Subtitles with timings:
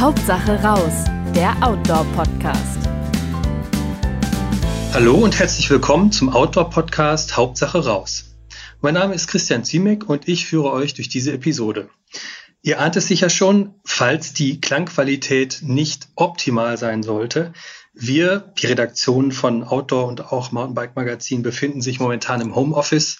[0.00, 2.78] Hauptsache raus, der Outdoor-Podcast.
[4.94, 8.34] Hallo und herzlich willkommen zum Outdoor-Podcast Hauptsache raus.
[8.80, 11.90] Mein Name ist Christian Ziemek und ich führe euch durch diese Episode.
[12.62, 17.52] Ihr ahnt es sicher schon, falls die Klangqualität nicht optimal sein sollte,
[17.92, 23.18] wir, die Redaktion von Outdoor und auch Mountainbike Magazin, befinden sich momentan im Homeoffice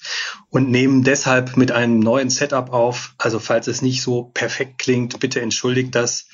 [0.49, 3.15] und nehmen deshalb mit einem neuen Setup auf.
[3.19, 6.27] Also falls es nicht so perfekt klingt, bitte entschuldigt das.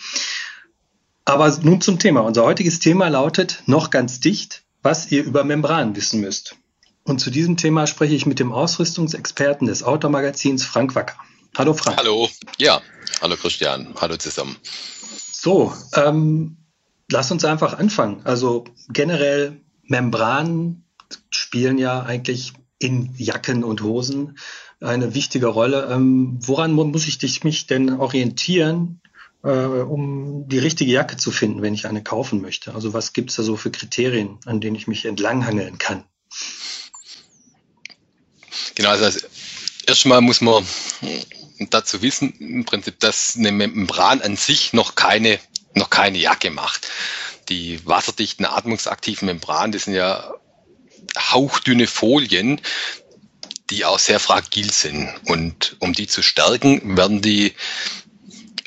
[1.26, 2.20] Aber nun zum Thema.
[2.20, 6.54] Unser heutiges Thema lautet noch ganz dicht, was ihr über Membran wissen müsst.
[7.02, 11.16] Und zu diesem Thema spreche ich mit dem Ausrüstungsexperten des Outdoor Magazins Frank Wacker.
[11.58, 11.96] Hallo Frank.
[11.96, 12.28] Hallo.
[12.58, 12.80] Ja,
[13.20, 13.92] hallo Christian.
[14.00, 14.56] Hallo zusammen.
[15.32, 16.58] So, ähm,
[17.10, 18.20] lass uns einfach anfangen.
[18.22, 20.84] Also generell Membranen
[21.30, 24.38] spielen ja eigentlich in Jacken und Hosen
[24.80, 25.88] eine wichtige Rolle.
[25.90, 29.00] Ähm, woran muss ich dich, mich denn orientieren,
[29.50, 32.74] um die richtige Jacke zu finden, wenn ich eine kaufen möchte?
[32.74, 36.04] Also was gibt es da so für Kriterien, an denen ich mich entlanghangeln kann?
[38.74, 39.26] Genau, also
[39.86, 40.64] erstmal muss man
[41.70, 45.38] dazu wissen, im Prinzip, dass eine Membran an sich noch keine
[45.76, 46.88] noch keine Jacke macht.
[47.48, 50.34] Die wasserdichten, atmungsaktiven Membranen, das sind ja
[51.16, 52.60] hauchdünne Folien,
[53.70, 55.08] die auch sehr fragil sind.
[55.26, 57.54] Und um die zu stärken, werden die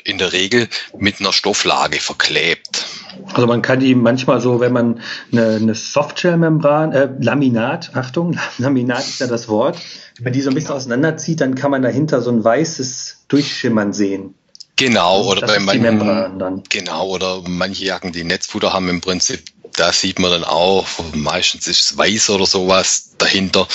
[0.04, 2.86] in der Regel mit einer Stofflage verklebt.
[3.32, 5.00] Also man kann die manchmal so, wenn man
[5.32, 9.78] eine, eine Softshell-Membran, äh, Laminat, Achtung, Laminat ist ja das Wort,
[10.16, 13.92] wenn man die so ein bisschen auseinanderzieht, dann kann man dahinter so ein weißes Durchschimmern
[13.92, 14.34] sehen.
[14.76, 19.42] Genau, oder bei manchen, genau, oder manche Jacken, die Netzfutter haben im Prinzip,
[19.76, 23.66] da sieht man dann auch, meistens ist es weiß oder sowas dahinter,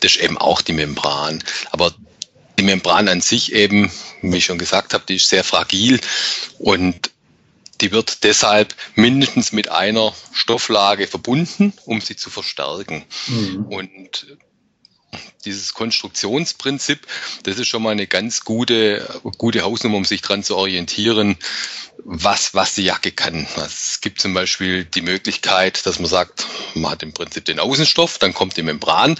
[0.00, 1.42] das ist eben auch die Membran.
[1.70, 1.92] Aber
[2.58, 6.00] die Membran an sich eben, wie ich schon gesagt habe, die ist sehr fragil
[6.58, 7.10] und
[7.80, 13.04] die wird deshalb mindestens mit einer Stofflage verbunden, um sie zu verstärken.
[13.26, 13.64] Mhm.
[13.66, 14.26] Und
[15.44, 17.06] dieses Konstruktionsprinzip,
[17.42, 21.36] das ist schon mal eine ganz gute, gute Hausnummer, um sich dran zu orientieren,
[22.04, 23.46] was, was die Jacke kann.
[23.56, 28.18] Es gibt zum Beispiel die Möglichkeit, dass man sagt, man hat im Prinzip den Außenstoff,
[28.18, 29.16] dann kommt die Membran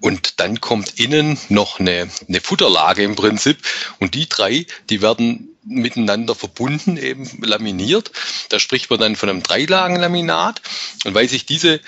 [0.00, 3.58] und dann kommt innen noch eine, eine Futterlage im Prinzip
[3.98, 8.10] und die drei, die werden miteinander verbunden, eben laminiert.
[8.48, 10.62] Da spricht man dann von einem Dreilagenlaminat.
[11.04, 11.80] Und weil sich diese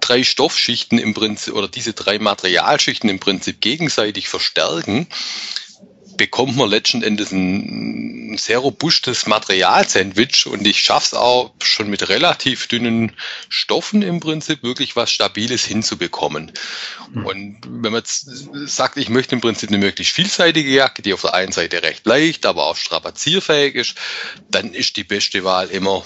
[0.00, 5.06] drei Stoffschichten im Prinzip oder diese drei Materialschichten im Prinzip gegenseitig verstärken,
[6.20, 12.10] bekommt man letzten Endes ein sehr robustes Materialsandwich und ich schaffe es auch schon mit
[12.10, 13.12] relativ dünnen
[13.48, 16.52] Stoffen im Prinzip wirklich was Stabiles hinzubekommen.
[17.14, 17.24] Mhm.
[17.24, 18.28] Und wenn man jetzt
[18.66, 22.04] sagt, ich möchte im Prinzip eine möglichst vielseitige Jacke, die auf der einen Seite recht
[22.04, 23.94] leicht, aber auch strapazierfähig ist,
[24.50, 26.04] dann ist die beste Wahl immer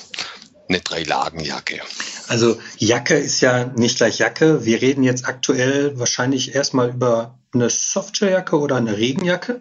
[0.69, 1.81] eine Dreilagenjacke.
[2.29, 4.65] Also Jacke ist ja nicht gleich Jacke.
[4.65, 9.61] Wir reden jetzt aktuell wahrscheinlich erstmal über eine Softwarejacke oder eine Regenjacke.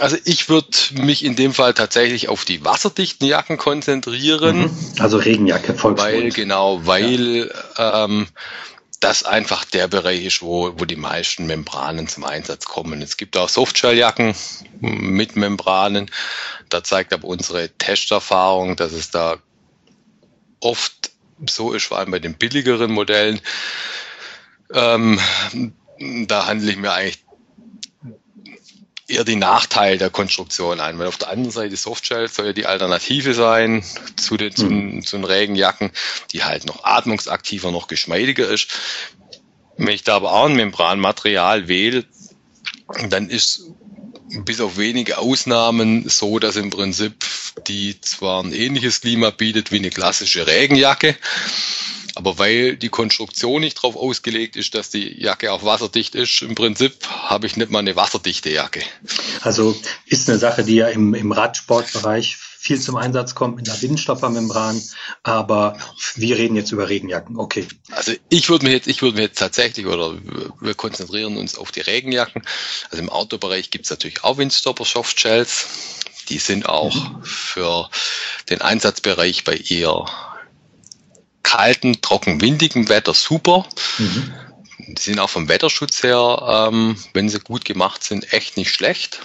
[0.00, 4.62] Also ich würde mich in dem Fall tatsächlich auf die wasserdichten Jacken konzentrieren.
[4.62, 4.70] Mhm.
[4.98, 5.98] Also Regenjacke, Volksmund.
[5.98, 8.04] Weil, genau, weil ja.
[8.04, 8.26] ähm,
[9.00, 13.02] das einfach der Bereich ist, wo, wo die meisten Membranen zum Einsatz kommen.
[13.02, 14.34] Es gibt auch Softshelljacken
[14.80, 16.10] mit Membranen.
[16.70, 19.36] Da zeigt aber unsere Testerfahrung, dass es da
[20.60, 21.10] oft
[21.48, 23.40] so ist, vor allem bei den billigeren Modellen.
[24.72, 25.20] Ähm,
[26.26, 27.25] da handle ich mir eigentlich
[29.08, 32.66] eher die Nachteile der Konstruktion ein, weil auf der anderen Seite Softshell soll ja die
[32.66, 33.84] Alternative sein
[34.16, 35.04] zu den, zu, mhm.
[35.04, 35.90] zu den Regenjacken,
[36.32, 38.68] die halt noch atmungsaktiver, noch geschmeidiger ist.
[39.76, 42.04] Wenn ich da aber auch ein Membranmaterial wähle,
[43.08, 43.62] dann ist
[44.44, 47.24] bis auf wenige Ausnahmen so, dass im Prinzip
[47.68, 51.16] die zwar ein ähnliches Klima bietet wie eine klassische Regenjacke,
[52.16, 56.54] aber weil die Konstruktion nicht darauf ausgelegt ist, dass die Jacke auch wasserdicht ist, im
[56.54, 58.80] Prinzip habe ich nicht mal eine wasserdichte Jacke.
[59.42, 59.76] Also
[60.06, 64.82] ist eine Sache, die ja im, im Radsportbereich viel zum Einsatz kommt mit einer Windstoppermembran,
[65.24, 65.76] aber
[66.14, 67.36] wir reden jetzt über Regenjacken.
[67.36, 67.68] Okay.
[67.90, 70.14] Also ich würde mir jetzt, ich würde mir jetzt tatsächlich oder
[70.58, 72.42] wir konzentrieren uns auf die Regenjacken.
[72.90, 75.66] Also im Autobereich gibt es natürlich auch Windstopper Softshells.
[76.30, 77.22] Die sind auch mhm.
[77.22, 77.90] für
[78.48, 80.06] den Einsatzbereich bei eher
[81.46, 83.66] kalten, trocken, windigen Wetter super.
[83.98, 84.34] Mhm.
[84.78, 89.20] Die sind auch vom Wetterschutz her, ähm, wenn sie gut gemacht sind, echt nicht schlecht.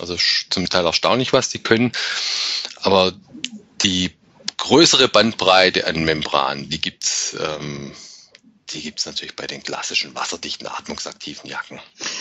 [0.00, 0.16] Also
[0.50, 1.92] zum Teil erstaunlich, was die können.
[2.82, 3.12] Aber
[3.82, 4.10] die
[4.56, 7.92] größere Bandbreite an Membranen, die gibt's ähm,
[8.70, 11.80] die gibt's natürlich bei den klassischen wasserdichten, atmungsaktiven Jacken.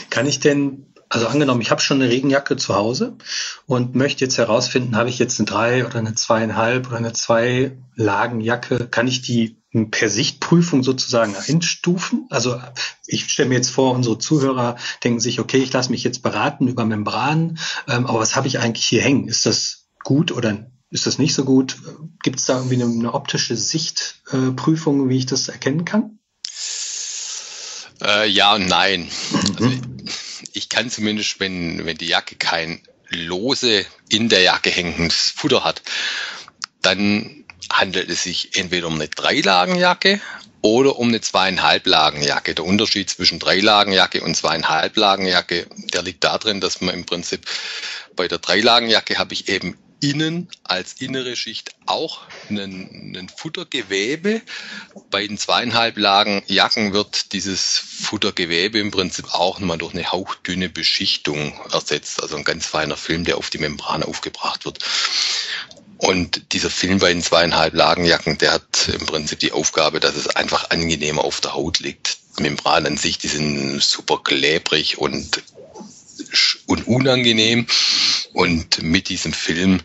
[0.09, 3.17] Kann ich denn Also angenommen, ich habe schon eine Regenjacke zu Hause
[3.65, 7.77] und möchte jetzt herausfinden, habe ich jetzt eine drei oder eine zweieinhalb oder eine zwei
[7.95, 8.87] Lagenjacke?
[8.91, 9.59] Kann ich die
[9.89, 12.27] per Sichtprüfung sozusagen einstufen?
[12.29, 12.61] Also
[13.07, 16.67] ich stelle mir jetzt vor, unsere Zuhörer denken sich, okay, ich lasse mich jetzt beraten
[16.67, 17.57] über Membranen,
[17.87, 19.27] ähm, aber was habe ich eigentlich hier hängen?
[19.27, 21.77] Ist das gut oder ist das nicht so gut?
[22.21, 26.19] Gibt es da irgendwie eine, eine optische Sichtprüfung, äh, wie ich das erkennen kann?
[28.01, 29.09] Äh, ja und nein.
[29.31, 29.55] Mhm.
[29.57, 29.71] Also
[30.53, 35.81] ich kann zumindest, wenn, wenn die Jacke kein lose in der Jacke hängendes Futter hat,
[36.81, 40.21] dann handelt es sich entweder um eine Dreilagenjacke
[40.61, 42.55] oder um eine zweieinhalb Lagenjacke.
[42.55, 47.45] Der Unterschied zwischen Dreilagenjacke und zweieinhalb Lagenjacke, der liegt darin, dass man im Prinzip
[48.15, 54.41] bei der Dreilagenjacke habe ich eben innen als innere Schicht auch ein, ein Futtergewebe.
[55.09, 60.69] Bei den zweieinhalb Lagen Jacken wird dieses Futtergewebe im Prinzip auch nochmal durch eine hauchdünne
[60.69, 62.21] Beschichtung ersetzt.
[62.21, 64.79] Also ein ganz feiner Film, der auf die Membran aufgebracht wird.
[65.97, 70.27] Und dieser Film bei den zweieinhalb Lagenjacken, der hat im Prinzip die Aufgabe, dass es
[70.27, 72.17] einfach angenehmer auf der Haut liegt.
[72.39, 75.43] Membran an sich, die sind super klebrig und
[76.65, 77.67] und unangenehm.
[78.33, 79.81] Und mit diesem Film,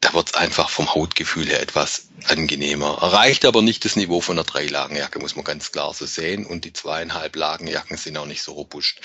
[0.00, 2.98] da wird es einfach vom Hautgefühl her etwas angenehmer.
[3.00, 6.46] Erreicht aber nicht das Niveau von einer Dreilagenjacke, muss man ganz klar so sehen.
[6.46, 8.96] Und die zweieinhalb Lagenjacken sind auch nicht so robust.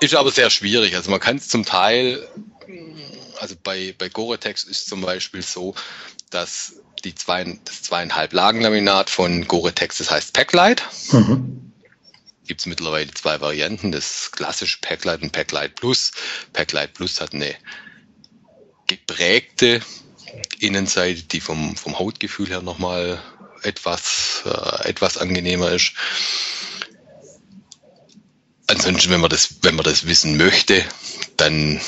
[0.00, 0.96] Ist aber sehr schwierig.
[0.96, 2.26] Also man kann es zum Teil,
[3.38, 5.74] also bei, bei Gore-Tex ist zum Beispiel so,
[6.30, 6.74] dass
[7.04, 10.82] die zwei, das zweieinhalb Lagenlaminat von Gore-Tex, das heißt Packlight.
[11.12, 11.63] Mhm
[12.46, 16.12] gibt es mittlerweile zwei Varianten, das klassische Packlight und Packlight Plus.
[16.52, 17.54] Packlight Plus hat eine
[18.86, 19.80] geprägte
[20.58, 23.22] Innenseite, die vom, vom Hautgefühl her nochmal
[23.62, 25.92] etwas, äh, etwas angenehmer ist.
[28.66, 30.84] Ansonsten, wenn man das, wenn man das wissen möchte,
[31.36, 31.80] dann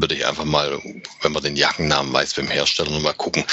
[0.00, 0.80] würde ich einfach mal,
[1.22, 3.44] wenn man den Jackennamen weiß, beim Hersteller nochmal gucken.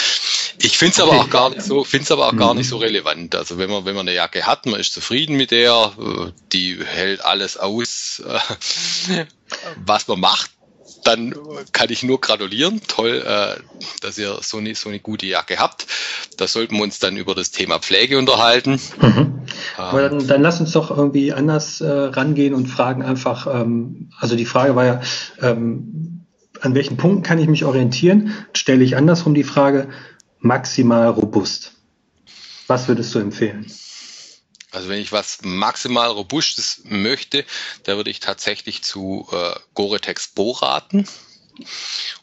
[0.59, 2.77] Ich finde es aber auch gar nicht so, finde es aber auch gar nicht so
[2.77, 3.35] relevant.
[3.35, 6.79] Also wenn man, wenn man eine Jacke hat, man ist zufrieden mit der, äh, die
[6.83, 9.25] hält alles aus, äh,
[9.85, 10.51] was man macht,
[11.03, 11.35] dann
[11.71, 12.81] kann ich nur gratulieren.
[12.87, 13.61] Toll, äh,
[14.01, 15.85] dass ihr so eine, so eine gute Jacke habt.
[16.37, 18.79] Da sollten wir uns dann über das Thema Pflege unterhalten.
[18.99, 19.41] Mhm.
[19.77, 24.35] Aber dann, dann lass uns doch irgendwie anders äh, rangehen und fragen einfach, ähm, also
[24.35, 25.01] die Frage war ja,
[25.41, 26.14] ähm,
[26.61, 28.33] an welchen Punkten kann ich mich orientieren?
[28.53, 29.89] Stelle ich andersrum die Frage,
[30.39, 31.73] maximal robust.
[32.67, 33.71] Was würdest du empfehlen?
[34.71, 37.45] Also wenn ich was maximal robustes möchte,
[37.83, 41.07] da würde ich tatsächlich zu äh, Gore-Tex Pro raten.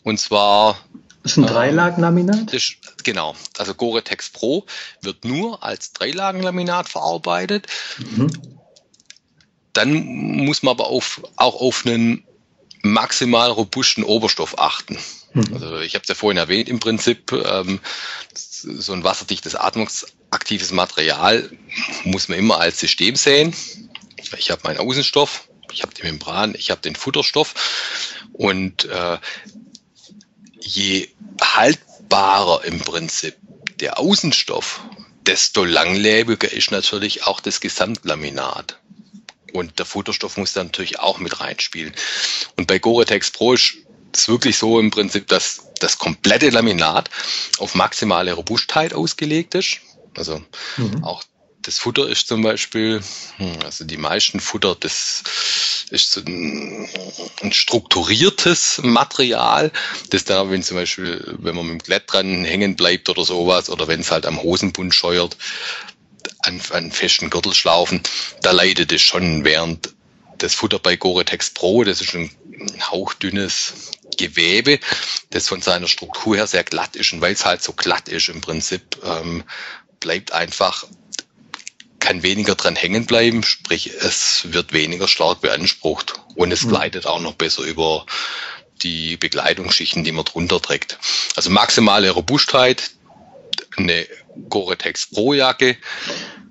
[0.02, 0.78] Und zwar
[1.22, 2.52] das ist ein Dreilagenlaminat?
[2.52, 2.72] Das,
[3.04, 3.36] genau.
[3.56, 4.66] Also Gore-Tex Pro
[5.00, 7.68] wird nur als Dreilagenlaminat verarbeitet.
[7.98, 8.30] Mhm.
[9.72, 9.92] Dann
[10.44, 12.24] muss man aber auf, auch auf einen
[12.82, 14.98] maximal robusten Oberstoff achten.
[15.34, 15.54] Mhm.
[15.54, 17.80] Also ich habe es ja vorhin erwähnt, im Prinzip ähm,
[18.34, 21.50] so ein wasserdichtes, atmungsaktives Material
[22.04, 23.54] muss man immer als System sehen.
[24.36, 27.54] Ich habe meinen Außenstoff, ich habe die Membran, ich habe den Futterstoff
[28.32, 29.18] und äh,
[30.60, 31.08] je
[31.40, 33.36] haltbarer im Prinzip
[33.80, 34.80] der Außenstoff,
[35.26, 38.78] desto langlebiger ist natürlich auch das Gesamtlaminat.
[39.52, 41.94] Und der Futterstoff muss dann natürlich auch mit reinspielen.
[42.56, 43.74] Und bei Gore-Tex Pro ist
[44.14, 47.10] es wirklich so im Prinzip, dass das komplette Laminat
[47.58, 49.78] auf maximale Robustheit ausgelegt ist.
[50.16, 50.42] Also
[50.76, 51.04] mhm.
[51.04, 51.22] auch
[51.62, 53.00] das Futter ist zum Beispiel,
[53.36, 55.22] hm, also die meisten Futter, das
[55.90, 56.88] ist so ein,
[57.40, 59.70] ein strukturiertes Material,
[60.10, 63.70] das dann, wenn zum Beispiel, wenn man mit dem Klett dran hängen bleibt oder sowas,
[63.70, 65.36] oder wenn es halt am Hosenbund scheuert,
[66.40, 68.02] an, an festen Gürtelschlaufen,
[68.42, 69.94] da leidet es schon während
[70.38, 72.30] das Futter bei Gore-Tex Pro, das ist ein
[72.90, 74.78] hauchdünnes Gewebe,
[75.30, 78.28] das von seiner Struktur her sehr glatt ist und weil es halt so glatt ist
[78.28, 79.44] im Prinzip, ähm,
[80.00, 80.84] bleibt einfach,
[82.00, 86.70] kann weniger dran hängen bleiben, sprich es wird weniger stark beansprucht und es mhm.
[86.70, 88.04] gleitet auch noch besser über
[88.82, 90.98] die Bekleidungsschichten, die man drunter trägt.
[91.36, 92.90] Also maximale Robustheit,
[93.76, 94.06] eine
[94.48, 95.76] Gore-Tex Pro Jacke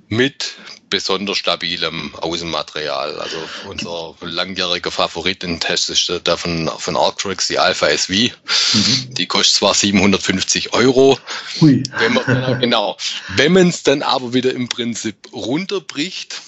[0.08, 0.56] mit
[0.92, 3.20] besonders stabilem Außenmaterial.
[3.20, 3.38] Also
[3.68, 8.14] unser langjähriger Favorit in Test ist der von, von Arctrix, die Alpha SV.
[8.14, 9.14] Mhm.
[9.14, 11.18] Die kostet zwar 750 Euro.
[11.62, 12.98] Wenn man, genau.
[13.36, 16.42] Wenn man es dann aber wieder im Prinzip runterbricht,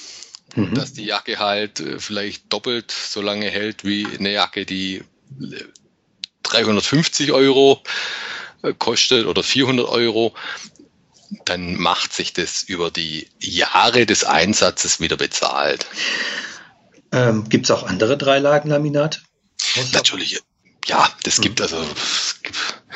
[0.55, 0.75] mhm.
[0.75, 5.03] dass die Jacke halt äh, vielleicht doppelt so lange hält wie eine Jacke, die
[6.43, 7.89] 350 Euro äh,
[8.71, 10.33] kostet oder 400 Euro,
[11.45, 15.85] dann macht sich das über die Jahre des Einsatzes wieder bezahlt.
[17.11, 19.19] Ähm, Gibt es auch andere Dreilagenlaminate?
[19.91, 20.41] Natürlich,
[20.85, 21.63] ja, das gibt hm.
[21.63, 21.85] also.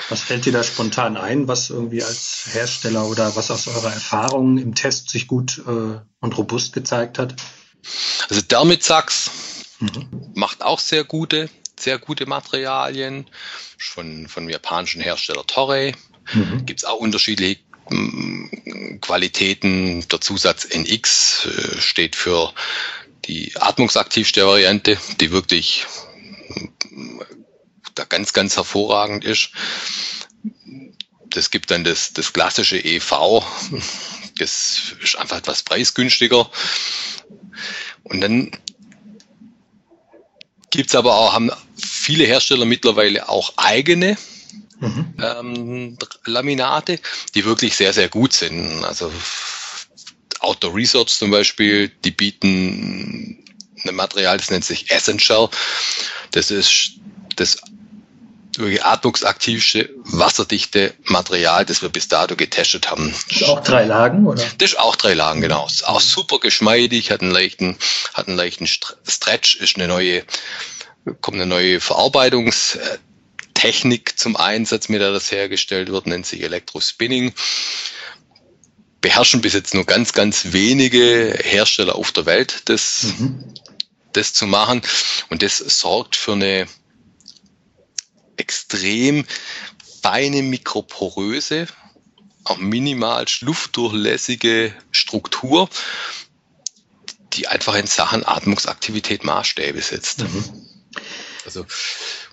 [0.09, 4.57] Was fällt dir da spontan ein, was irgendwie als Hersteller oder was aus eurer Erfahrung
[4.57, 7.35] im Test sich gut äh, und robust gezeigt hat?
[8.29, 9.31] Also Dermitsachs
[9.79, 10.31] mhm.
[10.35, 13.29] macht auch sehr gute, sehr gute Materialien.
[13.77, 15.93] Von, von japanischen Hersteller Torrey.
[16.33, 16.65] Mhm.
[16.65, 20.07] Gibt es auch unterschiedliche mm, Qualitäten.
[20.09, 22.53] Der Zusatz NX äh, steht für
[23.25, 25.85] die atmungsaktivste Variante, die wirklich
[26.89, 27.21] mm,
[27.95, 29.51] da ganz, ganz hervorragend ist.
[31.29, 33.43] Das gibt dann das, das klassische EV.
[34.39, 36.49] Das ist einfach etwas preisgünstiger.
[38.03, 38.51] Und dann
[40.77, 44.15] gibt es aber auch, haben viele Hersteller mittlerweile auch eigene
[44.79, 45.13] mhm.
[45.19, 46.99] ähm, Laminate,
[47.33, 48.85] die wirklich sehr, sehr gut sind.
[48.85, 49.11] Also
[50.39, 53.43] Outdoor Research zum Beispiel, die bieten
[53.87, 55.49] ein Material, das nennt sich Essential.
[56.29, 56.91] Das ist
[57.37, 57.57] das
[58.59, 63.13] atmungsaktivste, wasserdichte Material, das wir bis dato getestet haben.
[63.29, 64.43] Das ist auch drei Lagen, oder?
[64.57, 65.67] Das ist auch drei Lagen, genau.
[65.67, 67.77] Ist auch super geschmeidig, hat einen leichten,
[68.13, 70.23] hat einen leichten Stretch, ist eine neue,
[71.21, 77.33] kommt eine neue Verarbeitungstechnik zum Einsatz, mit der das hergestellt wird, nennt sich Elektrospinning.
[79.01, 83.53] Beherrschen bis jetzt nur ganz, ganz wenige Hersteller auf der Welt, das, mhm.
[84.13, 84.81] das zu machen.
[85.29, 86.67] Und das sorgt für eine
[88.37, 89.25] extrem
[90.01, 91.67] feine, mikroporöse,
[92.43, 95.69] auch minimal luftdurchlässige Struktur,
[97.33, 100.19] die einfach in Sachen Atmungsaktivität Maßstäbe setzt.
[100.19, 100.43] Mhm.
[101.45, 101.65] Also,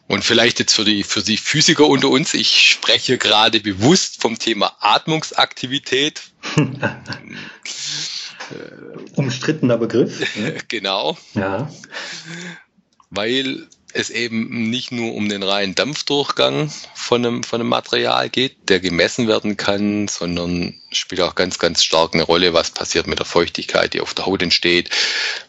[0.06, 4.38] und vielleicht jetzt für die, für die Physiker unter uns, ich spreche gerade bewusst vom
[4.38, 6.22] Thema Atmungsaktivität.
[9.14, 10.36] Umstrittener Begriff.
[10.36, 10.58] Ne?
[10.68, 11.16] genau.
[11.34, 11.72] Ja.
[13.10, 18.68] Weil es eben nicht nur um den reinen Dampfdurchgang von einem, von einem Material geht,
[18.68, 23.20] der gemessen werden kann, sondern spielt auch ganz, ganz stark eine Rolle, was passiert mit
[23.20, 24.90] der Feuchtigkeit, die auf der Haut entsteht.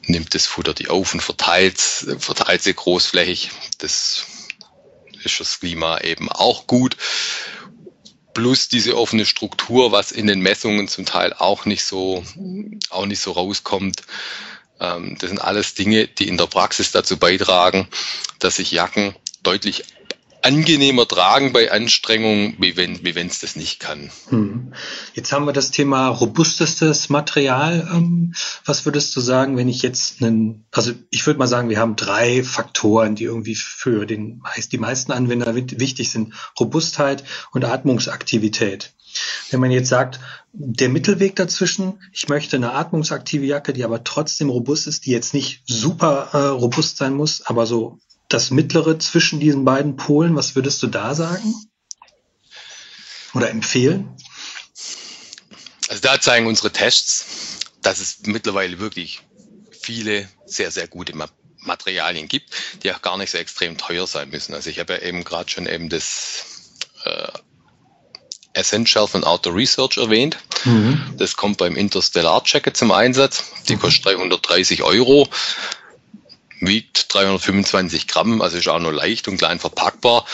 [0.05, 3.49] Nimmt das Futter die auf und verteilt, verteilt sie großflächig.
[3.79, 4.25] Das
[5.23, 6.97] ist fürs Klima eben auch gut.
[8.35, 12.23] Plus diese offene Struktur, was in den Messungen zum Teil auch nicht so,
[12.89, 14.03] auch nicht so rauskommt
[14.79, 17.87] das sind alles Dinge, die in der Praxis dazu beitragen,
[18.39, 19.83] dass sich Jacken deutlich
[20.45, 24.11] angenehmer tragen bei Anstrengungen, wie wenn wie es das nicht kann.
[24.29, 24.73] Hm.
[25.15, 27.89] Jetzt haben wir das Thema robustestes Material.
[27.91, 31.79] Ähm, was würdest du sagen, wenn ich jetzt einen, also ich würde mal sagen, wir
[31.79, 38.93] haben drei Faktoren, die irgendwie für den die meisten Anwender wichtig sind: Robustheit und Atmungsaktivität.
[39.49, 40.19] Wenn man jetzt sagt,
[40.51, 45.33] der Mittelweg dazwischen, ich möchte eine atmungsaktive Jacke, die aber trotzdem robust ist, die jetzt
[45.33, 47.99] nicht super äh, robust sein muss, aber so
[48.35, 51.55] das mittlere zwischen diesen beiden Polen, was würdest du da sagen?
[53.33, 54.17] Oder empfehlen?
[55.87, 57.25] Also da zeigen unsere Tests,
[57.81, 59.21] dass es mittlerweile wirklich
[59.71, 61.13] viele sehr, sehr gute
[61.59, 62.49] Materialien gibt,
[62.83, 64.53] die auch gar nicht so extrem teuer sein müssen.
[64.53, 66.73] Also ich habe ja eben gerade schon eben das
[67.05, 67.29] äh,
[68.51, 70.39] Essential von Outdoor Research erwähnt.
[70.65, 71.15] Mhm.
[71.17, 73.45] Das kommt beim Interstellar Jacket zum Einsatz.
[73.69, 73.79] Die mhm.
[73.79, 75.29] kostet 330 Euro,
[76.59, 80.25] wiegt 325 Gramm, also ist auch nur leicht und klein verpackbar.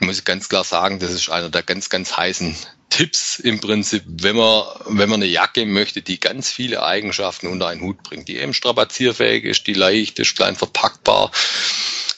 [0.00, 2.56] Muss ich ganz klar sagen, das ist einer der ganz, ganz heißen
[2.90, 7.66] Tipps im Prinzip, wenn man, wenn man eine Jacke möchte, die ganz viele Eigenschaften unter
[7.66, 11.32] einen Hut bringt, die eben strapazierfähig ist, die leicht ist, klein verpackbar,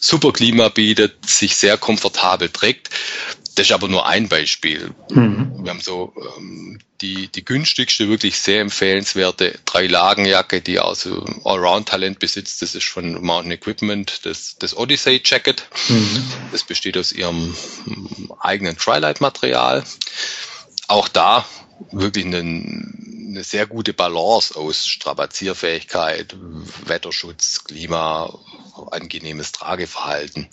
[0.01, 2.91] super Klima bietet, sich sehr komfortabel trägt,
[3.57, 4.95] das ist aber nur ein Beispiel.
[5.11, 5.65] Mhm.
[5.65, 12.61] Wir haben so ähm, die, die günstigste, wirklich sehr empfehlenswerte Drei-Lagen-Jacke, die also Allround-Talent besitzt.
[12.61, 15.67] Das ist von Mountain Equipment, das, das Odyssey Jacket.
[15.89, 16.25] Mhm.
[16.53, 19.85] Das besteht aus ihrem ähm, eigenen Trilight-Material.
[20.89, 21.47] Auch da
[21.93, 26.35] wirklich einen eine sehr gute Balance aus Strapazierfähigkeit,
[26.87, 28.39] Wetterschutz, Klima,
[28.91, 30.49] angenehmes Trageverhalten.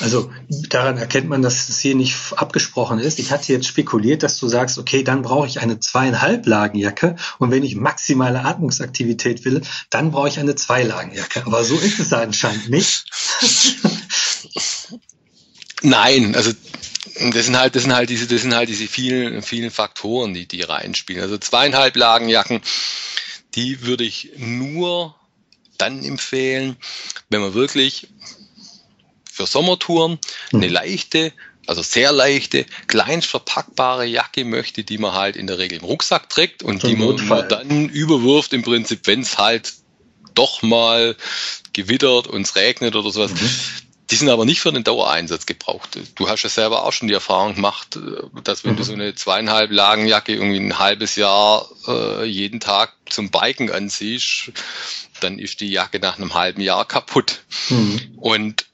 [0.00, 0.32] Also
[0.68, 3.20] daran erkennt man, dass es hier nicht abgesprochen ist.
[3.20, 7.52] Ich hatte jetzt spekuliert, dass du sagst, okay, dann brauche ich eine zweieinhalb Lagenjacke und
[7.52, 11.46] wenn ich maximale Atmungsaktivität will, dann brauche ich eine Zweilagenjacke.
[11.46, 13.04] Aber so ist es anscheinend nicht.
[15.82, 16.50] Nein, also
[17.14, 20.46] das sind halt, das sind halt diese, das sind halt diese vielen, vielen Faktoren, die,
[20.46, 21.22] die reinspielen.
[21.22, 22.60] Also zweieinhalb Lagenjacken,
[23.54, 25.14] die würde ich nur
[25.78, 26.76] dann empfehlen,
[27.30, 28.08] wenn man wirklich
[29.30, 30.18] für Sommertouren
[30.52, 30.72] eine hm.
[30.72, 31.32] leichte,
[31.66, 36.28] also sehr leichte, kleinst verpackbare Jacke möchte, die man halt in der Regel im Rucksack
[36.28, 39.72] trägt und die man, man dann überwirft im Prinzip, wenn es halt
[40.34, 41.16] doch mal
[41.72, 43.32] gewittert und es regnet oder sowas.
[43.32, 43.50] Mhm.
[44.10, 45.98] Die sind aber nicht für den Dauereinsatz gebraucht.
[46.14, 48.76] Du hast ja selber auch schon die Erfahrung gemacht, äh, dass wenn mhm.
[48.76, 54.52] du so eine zweieinhalb Lagenjacke irgendwie ein halbes Jahr äh, jeden Tag zum Biken anziehst,
[55.20, 57.42] dann ist die Jacke nach einem halben Jahr kaputt.
[57.70, 58.18] Mhm.
[58.18, 58.66] Und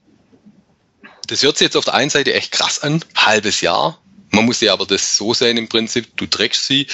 [1.28, 4.00] das hört sich jetzt auf der einen Seite echt krass an, halbes Jahr.
[4.30, 6.86] Man muss ja aber das so sehen im Prinzip, du trägst sie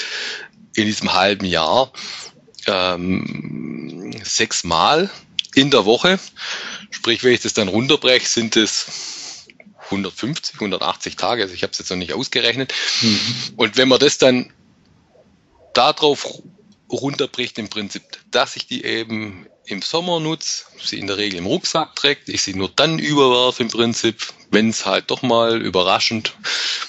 [0.74, 1.90] in diesem halben Jahr
[2.66, 5.10] ähm, sechsmal
[5.54, 6.18] in der Woche.
[6.90, 9.46] Sprich, wenn ich das dann runterbreche, sind es
[9.86, 11.42] 150, 180 Tage.
[11.42, 12.72] Also ich habe es jetzt noch nicht ausgerechnet.
[13.00, 13.20] Mhm.
[13.56, 14.52] Und wenn man das dann
[15.74, 16.42] darauf
[16.90, 21.46] runterbricht, im Prinzip, dass ich die eben im Sommer nutze, sie in der Regel im
[21.46, 26.34] Rucksack trägt, ich sie nur dann überwerfe im Prinzip, wenn es halt doch mal überraschend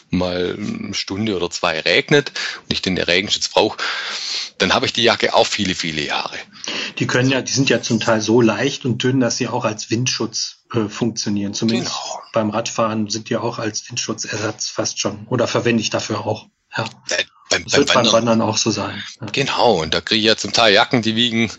[0.10, 2.31] mal eine Stunde oder zwei regnet
[2.63, 3.77] und ich den Regenschutz brauche,
[4.57, 6.38] dann habe ich die Jacke auch viele, viele Jahre.
[7.00, 9.65] Die können ja, die sind ja zum Teil so leicht und dünn, dass sie auch
[9.65, 11.53] als Windschutz äh, funktionieren.
[11.53, 12.22] Zumindest genau.
[12.34, 15.27] beim Radfahren sind die auch als Windschutzersatz fast schon.
[15.27, 16.48] Oder verwende ich dafür auch.
[16.75, 16.86] Ja.
[17.50, 19.01] Beim, das beim wird Wandern, beim Wandern auch so sein.
[19.22, 19.27] Ja.
[19.32, 21.51] Genau, und da kriege ich ja zum Teil Jacken, die wiegen,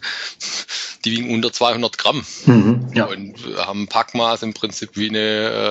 [1.04, 3.07] die wiegen unter 200 Gramm mhm, ja.
[3.07, 5.18] und haben ein Packmaß im Prinzip wie, eine,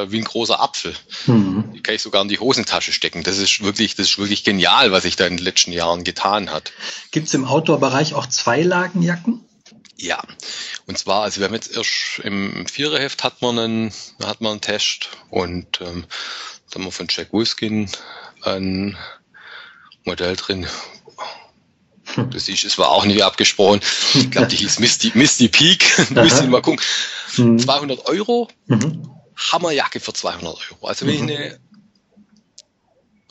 [0.08, 0.96] äh, wie ein großer Apfel.
[1.28, 1.72] Mhm.
[1.74, 3.24] Die kann ich sogar in die Hosentasche stecken.
[3.24, 6.50] Das ist wirklich, das ist wirklich genial, was sich da in den letzten Jahren getan
[6.52, 6.72] hat.
[7.12, 9.42] Gibt es im Outdoor-Bereich auch Zweilagenjacken?
[10.00, 10.22] Ja,
[10.86, 13.94] und zwar, also wir haben jetzt erst im Viererheft hat man einen,
[14.24, 16.06] hat man einen Test und ähm,
[16.70, 17.90] da haben wir von Jack Wolfskin
[18.44, 18.96] ein
[20.08, 20.68] Modell drin.
[22.32, 23.82] Das ist, es war auch nicht abgesprochen.
[24.16, 26.10] Ich glaube, die hieß Misty, Misty Peak.
[26.10, 26.80] Müssen mal gucken.
[27.36, 28.04] 200 mhm.
[28.06, 28.48] Euro.
[28.66, 29.10] Mhm.
[29.36, 30.88] Hammerjacke für 200 Euro.
[30.88, 31.30] Also wenn mhm.
[31.30, 31.60] ich eine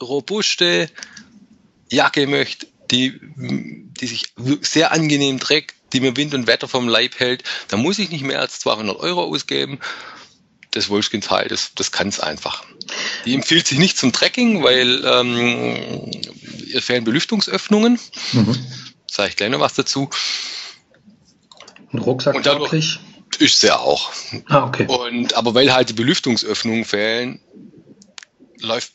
[0.01, 0.89] robuste
[1.89, 7.19] Jacke möchte, die, die sich sehr angenehm trägt, die mir Wind und Wetter vom Leib
[7.19, 9.79] hält, dann muss ich nicht mehr als 200 Euro ausgeben.
[10.71, 12.65] Das Wolfskin-Teil, das, das kann es einfach.
[13.25, 16.11] Die empfiehlt sich nicht zum Trekking, weil ähm,
[16.67, 17.99] ihr fehlen Belüftungsöffnungen.
[18.33, 18.55] Mhm.
[19.09, 20.09] Sage ich gleich noch was dazu.
[21.91, 22.99] Ein Rucksack und wirklich?
[23.39, 24.11] Ist sie auch.
[24.47, 24.85] Ah, okay.
[24.87, 27.39] Und, aber weil halt die Belüftungsöffnungen fehlen,
[28.59, 28.93] läuft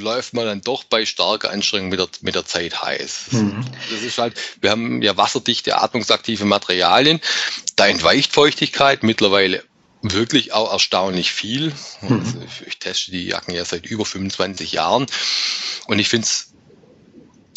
[0.00, 3.26] läuft man dann doch bei starker Anstrengung mit der, mit der Zeit heiß.
[3.32, 3.64] Mhm.
[3.90, 7.20] Das ist halt, wir haben ja wasserdichte, atmungsaktive Materialien.
[7.76, 9.62] Da entweicht Feuchtigkeit mittlerweile
[10.02, 11.72] wirklich auch erstaunlich viel.
[12.00, 12.20] Mhm.
[12.20, 15.06] Also ich, ich, teste die Jacken ja seit über 25 Jahren
[15.86, 16.52] und ich finde es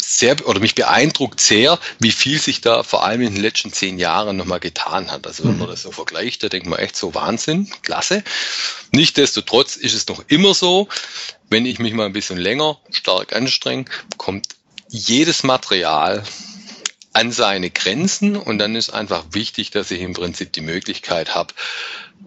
[0.02, 3.98] sehr oder mich beeindruckt sehr, wie viel sich da vor allem in den letzten zehn
[3.98, 5.26] Jahren nochmal getan hat.
[5.26, 5.72] Also wenn man mhm.
[5.72, 8.22] das so vergleicht, da denkt man echt so Wahnsinn, klasse.
[8.92, 10.88] Nichtsdestotrotz ist es noch immer so,
[11.50, 14.48] wenn ich mich mal ein bisschen länger stark anstrenge, kommt
[14.88, 16.22] jedes Material
[17.12, 21.54] an seine Grenzen und dann ist einfach wichtig, dass ich im Prinzip die Möglichkeit habe,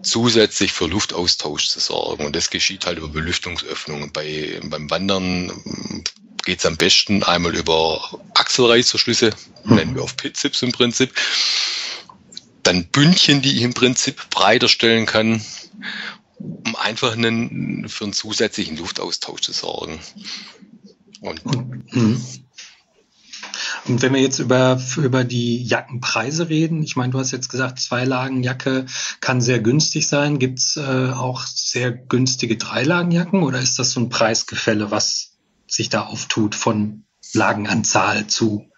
[0.02, 2.26] zusätzlich für Luftaustausch zu sorgen.
[2.26, 4.12] Und das geschieht halt über Belüftungsöffnungen.
[4.12, 5.52] Bei, beim Wandern
[6.44, 9.30] geht es am besten einmal über Achselreißverschlüsse,
[9.64, 9.74] mhm.
[9.74, 11.12] nennen wir auf Pitzips im Prinzip.
[12.62, 15.42] Dann Bündchen, die ich im Prinzip breiter stellen kann
[16.40, 19.98] um einfach einen, für einen zusätzlichen Luftaustausch zu sorgen.
[21.20, 21.44] Und,
[21.94, 22.24] mhm.
[23.86, 27.80] Und wenn wir jetzt über, über die Jackenpreise reden, ich meine, du hast jetzt gesagt,
[27.80, 28.86] Zweilagenjacke
[29.20, 30.38] kann sehr günstig sein.
[30.38, 35.88] Gibt es äh, auch sehr günstige Dreilagenjacken oder ist das so ein Preisgefälle, was sich
[35.88, 38.70] da auftut von Lagenanzahl zu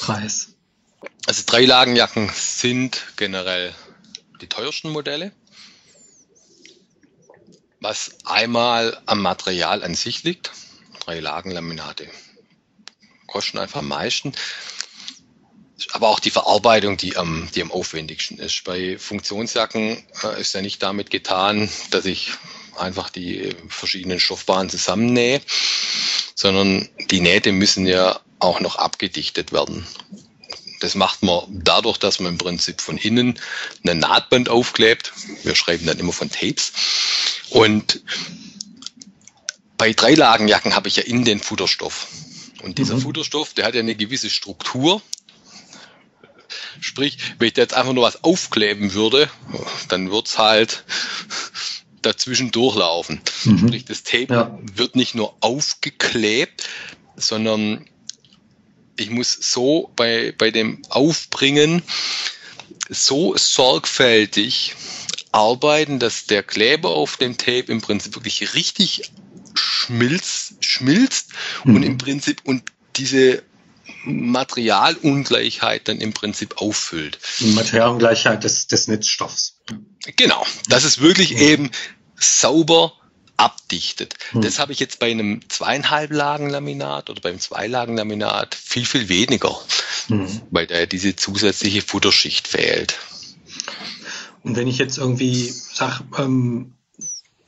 [0.00, 0.54] Preis?
[1.26, 3.72] Also Dreilagenjacken sind generell
[4.40, 5.32] die teuersten Modelle
[7.80, 10.50] was einmal am Material an sich liegt.
[11.04, 12.08] Drei Lagenlaminate
[13.26, 14.32] kosten einfach am meisten.
[15.92, 18.64] Aber auch die Verarbeitung, die am, die am aufwendigsten ist.
[18.64, 22.30] Bei Funktionsjacken äh, ist ja nicht damit getan, dass ich
[22.78, 25.40] einfach die verschiedenen Stoffbahnen zusammennähe,
[26.34, 29.86] sondern die Nähte müssen ja auch noch abgedichtet werden.
[30.80, 33.38] Das macht man dadurch, dass man im Prinzip von innen
[33.86, 35.12] ein Nahtband aufklebt.
[35.42, 36.72] Wir schreiben dann immer von Tapes.
[37.50, 38.02] Und
[39.78, 42.06] bei Dreilagenjacken habe ich ja in den Futterstoff.
[42.66, 43.02] Und dieser mhm.
[43.02, 45.00] Futterstoff, der hat ja eine gewisse Struktur.
[46.80, 49.30] Sprich, wenn ich da jetzt einfach nur was aufkleben würde,
[49.88, 50.82] dann wird's halt
[52.02, 53.20] dazwischen durchlaufen.
[53.44, 53.58] Mhm.
[53.58, 54.58] Sprich, das Tape ja.
[54.60, 56.68] wird nicht nur aufgeklebt,
[57.14, 57.86] sondern
[58.96, 61.82] ich muss so bei, bei dem Aufbringen
[62.88, 64.74] so sorgfältig
[65.30, 69.12] arbeiten, dass der Kleber auf dem Tape im Prinzip wirklich richtig
[69.58, 71.30] schmilzt, schmilzt
[71.64, 71.76] mhm.
[71.76, 72.62] und im Prinzip und
[72.96, 73.42] diese
[74.04, 77.18] Materialungleichheit dann im Prinzip auffüllt.
[77.40, 79.60] Die Materialungleichheit des, des Netzstoffs.
[80.16, 81.38] Genau, das ist wirklich mhm.
[81.38, 81.70] eben
[82.16, 82.92] sauber
[83.36, 84.14] abdichtet.
[84.32, 84.42] Mhm.
[84.42, 89.08] Das habe ich jetzt bei einem zweieinhalb Lagen Laminat oder beim Zweilagen Laminat viel, viel
[89.08, 89.58] weniger,
[90.08, 90.40] mhm.
[90.50, 92.98] weil da diese zusätzliche Futterschicht fehlt.
[94.42, 96.75] Und wenn ich jetzt irgendwie sage, ähm,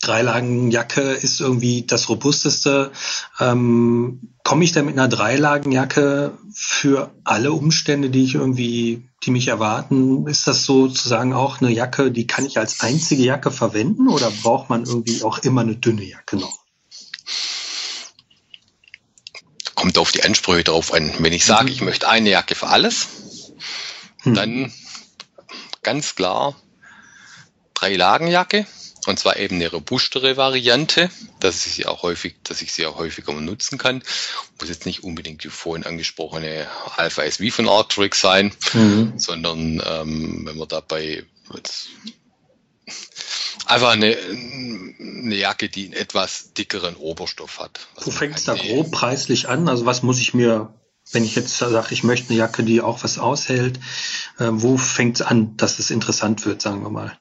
[0.00, 2.92] Dreilagenjacke ist irgendwie das robusteste.
[3.40, 9.48] Ähm, Komme ich da mit einer Dreilagenjacke für alle Umstände, die ich irgendwie, die mich
[9.48, 10.26] erwarten?
[10.26, 14.70] Ist das sozusagen auch eine Jacke, die kann ich als einzige Jacke verwenden oder braucht
[14.70, 16.60] man irgendwie auch immer eine dünne Jacke noch?
[19.74, 21.12] Kommt auf die Ansprüche drauf an.
[21.18, 21.72] Wenn ich sage, mhm.
[21.72, 23.08] ich möchte eine Jacke für alles,
[24.24, 24.34] mhm.
[24.34, 24.72] dann
[25.82, 26.56] ganz klar
[27.74, 28.66] Dreilagenjacke
[29.08, 32.98] und zwar eben eine robustere Variante, dass ich sie auch häufig, dass ich sie auch
[32.98, 34.02] häufiger nutzen kann.
[34.60, 36.66] Muss jetzt nicht unbedingt die vorhin angesprochene
[36.96, 39.14] Alpha SV von Arctrix sein, mhm.
[39.16, 41.24] sondern ähm, wenn man dabei
[43.64, 44.14] einfach eine,
[44.98, 47.88] eine Jacke, die einen etwas dickeren Oberstoff hat.
[48.02, 49.70] Wo fängt es da grob preislich an?
[49.70, 50.74] Also was muss ich mir,
[51.12, 53.78] wenn ich jetzt sage, ich möchte eine Jacke, die auch was aushält,
[54.38, 57.18] äh, wo fängt es an, dass es interessant wird, sagen wir mal?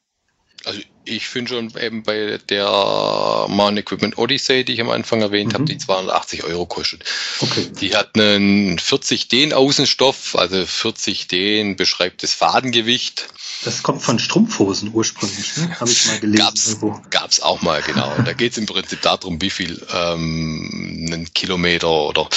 [0.65, 5.53] Also ich finde schon eben bei der Man Equipment Odyssey, die ich am Anfang erwähnt
[5.53, 5.55] mhm.
[5.55, 7.03] habe, die 280 Euro kostet.
[7.39, 7.67] Okay.
[7.79, 13.27] Die hat einen 40 Den Außenstoff, also 40 Den beschreibt das Fadengewicht.
[13.63, 15.79] Das kommt von Strumpfhosen ursprünglich, ne?
[15.79, 16.37] habe ich mal gelesen.
[16.37, 17.01] Gab's, irgendwo.
[17.09, 18.13] gab's auch mal, genau.
[18.23, 22.29] da geht es im Prinzip darum, wie viel ähm, ein Kilometer oder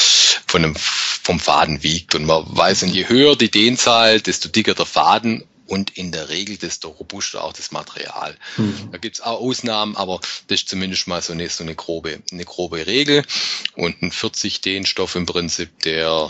[0.46, 2.14] von einem, vom Faden wiegt.
[2.14, 6.56] Und man weiß, je höher die Dehnzahl, desto dicker der Faden und in der Regel
[6.56, 8.37] desto robuster auch das Material.
[8.56, 8.88] Mhm.
[8.90, 12.44] Da gibt's auch Ausnahmen, aber das ist zumindest mal so eine, so eine grobe, eine
[12.44, 13.24] grobe Regel.
[13.76, 16.28] Und ein 40 den Stoff im Prinzip, der,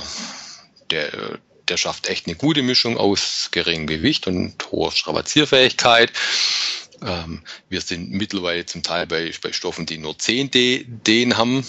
[0.91, 6.13] der, der schafft echt eine gute Mischung aus geringem Gewicht und hoher Strapazierfähigkeit.
[7.03, 11.65] Ähm, wir sind mittlerweile zum Teil bei, bei Stoffen, die nur 10 D, den haben,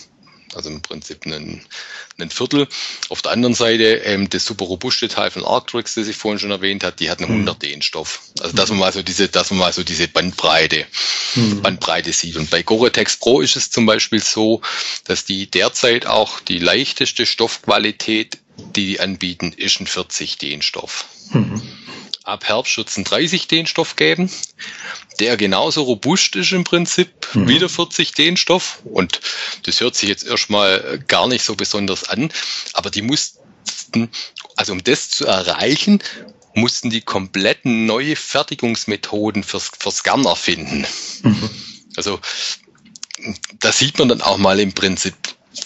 [0.55, 1.65] also im Prinzip einen,
[2.19, 2.67] ein Viertel.
[3.09, 6.51] Auf der anderen Seite ähm, das super robuste Teil von Arctrix, das ich vorhin schon
[6.51, 8.21] erwähnt habe, die hat einen 100 den Stoff.
[8.41, 10.85] Also dass man mal so diese, dass man mal so diese Bandbreite,
[11.35, 11.61] mhm.
[11.61, 12.37] Bandbreite sieht.
[12.37, 14.61] Und bei Gore-Tex Pro ist es zum Beispiel so,
[15.05, 18.41] dass die derzeit auch die leichteste Stoffqualität, die
[18.73, 21.05] die anbieten, ist ein 40 den Stoff.
[21.31, 21.61] Mhm
[22.23, 24.29] ab Herbst wird es einen 30 den Stoff geben,
[25.19, 27.47] der genauso robust ist im Prinzip mhm.
[27.47, 28.79] wie der 40 den Stoff.
[28.84, 29.19] Und
[29.63, 32.31] das hört sich jetzt erstmal gar nicht so besonders an,
[32.73, 34.10] aber die mussten,
[34.55, 36.01] also um das zu erreichen,
[36.53, 40.86] mussten die kompletten neue Fertigungsmethoden fürs, fürs Garn erfinden.
[41.23, 41.49] Mhm.
[41.95, 42.19] Also
[43.60, 45.15] da sieht man dann auch mal im Prinzip,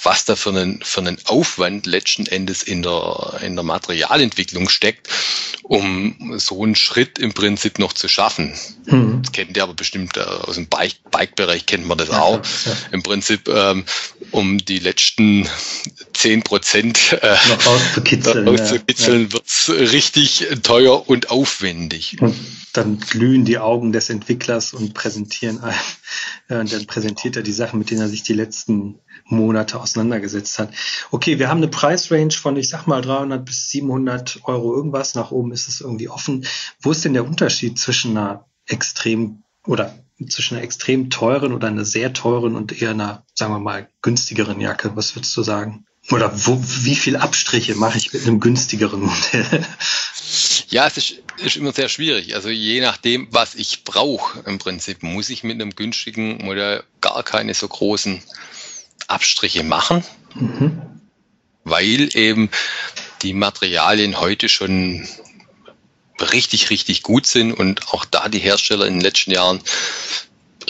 [0.03, 5.09] was da für einen, für einen Aufwand letzten Endes in der, in der Materialentwicklung steckt,
[5.63, 8.53] um so einen Schritt im Prinzip noch zu schaffen.
[8.85, 9.21] Mhm.
[9.23, 12.37] Das kennt ihr aber bestimmt äh, aus dem Bike-Bereich kennt man das ja, auch.
[12.37, 12.71] Ja.
[12.91, 13.85] Im Prinzip, ähm,
[14.31, 15.47] um die letzten
[16.13, 19.33] zehn Prozent äh, noch rauszukitzeln, rauszukitzeln ja.
[19.33, 22.17] wird's richtig teuer und aufwendig.
[22.21, 22.35] Und
[22.73, 25.79] dann glühen die Augen des Entwicklers und präsentieren einem,
[26.49, 30.59] äh, und dann präsentiert er die Sachen, mit denen er sich die letzten Monate auseinandergesetzt
[30.59, 30.69] hat.
[31.11, 35.15] Okay, wir haben eine Preisrange von, ich sag mal, 300 bis 700 Euro irgendwas.
[35.15, 36.45] Nach oben ist es irgendwie offen.
[36.79, 39.97] Wo ist denn der Unterschied zwischen einer extrem oder
[40.29, 44.61] zwischen einer extrem teuren oder einer sehr teuren und eher einer, sagen wir mal, günstigeren
[44.61, 44.95] Jacke?
[44.95, 45.85] Was würdest du sagen?
[46.11, 49.65] Oder wo, wie viel Abstriche mache ich mit einem günstigeren Modell?
[50.69, 52.35] Ja, es ist, ist immer sehr schwierig.
[52.35, 57.23] Also je nachdem, was ich brauche, im Prinzip muss ich mit einem günstigen Modell gar
[57.23, 58.21] keine so großen
[59.07, 60.03] Abstriche machen,
[60.35, 60.81] mhm.
[61.63, 62.49] weil eben
[63.21, 65.07] die Materialien heute schon
[66.19, 69.61] richtig, richtig gut sind und auch da die Hersteller in den letzten Jahren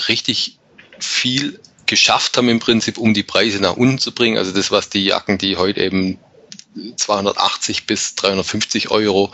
[0.08, 0.58] richtig
[1.00, 4.38] viel geschafft haben im Prinzip, um die Preise nach unten zu bringen.
[4.38, 6.18] Also das, was die Jacken, die heute eben
[6.98, 9.32] 280 bis 350 Euro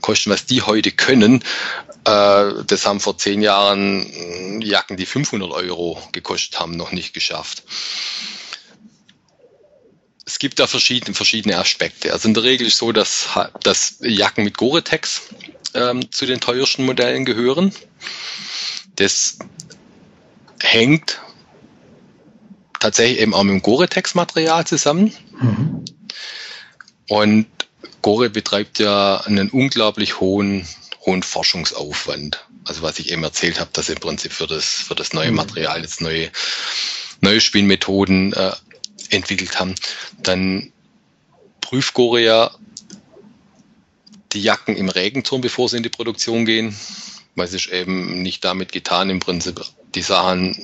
[0.00, 1.42] kosten, was die heute können,
[2.04, 7.62] äh, das haben vor zehn Jahren Jacken, die 500 Euro gekostet haben, noch nicht geschafft
[10.26, 12.12] es gibt da verschiedene, verschiedene Aspekte.
[12.12, 13.28] Also in der Regel ist so, dass,
[13.62, 15.22] dass Jacken mit Gore-Tex
[15.74, 17.74] ähm, zu den teuersten Modellen gehören.
[18.96, 19.38] Das
[20.60, 21.20] hängt
[22.80, 25.12] tatsächlich eben auch mit dem Gore-Tex-Material zusammen.
[25.40, 25.84] Mhm.
[27.08, 27.46] Und
[28.00, 30.66] Gore betreibt ja einen unglaublich hohen,
[31.04, 32.44] hohen Forschungsaufwand.
[32.66, 35.36] Also was ich eben erzählt habe, dass im Prinzip für das, für das neue mhm.
[35.36, 36.30] Material jetzt neue,
[37.20, 38.52] neue Spielmethoden äh,
[39.10, 39.74] entwickelt haben,
[40.22, 40.72] dann
[41.60, 42.50] prüft Gorea
[44.32, 46.76] die Jacken im Regenturm, bevor sie in die Produktion gehen,
[47.36, 49.60] weil es ist eben nicht damit getan, im Prinzip
[49.94, 50.56] die Sachen,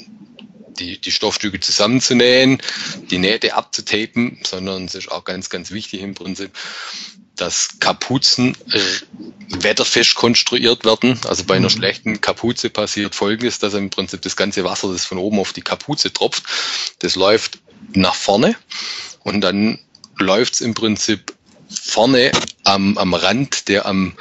[0.78, 2.60] die, die Stoffstücke zusammenzunähen,
[3.10, 6.50] die Nähte abzutapen, sondern es ist auch ganz, ganz wichtig im Prinzip,
[7.36, 8.56] dass Kapuzen
[9.48, 11.18] wetterfest konstruiert werden.
[11.26, 11.78] Also bei einer mhm.
[11.78, 15.62] schlechten Kapuze passiert Folgendes, dass im Prinzip das ganze Wasser, das von oben auf die
[15.62, 16.44] Kapuze tropft,
[16.98, 17.60] das läuft
[17.92, 18.56] nach vorne
[19.20, 19.78] und dann
[20.16, 21.34] läuft es im Prinzip
[21.68, 22.32] vorne
[22.64, 24.14] am, am Rand, der am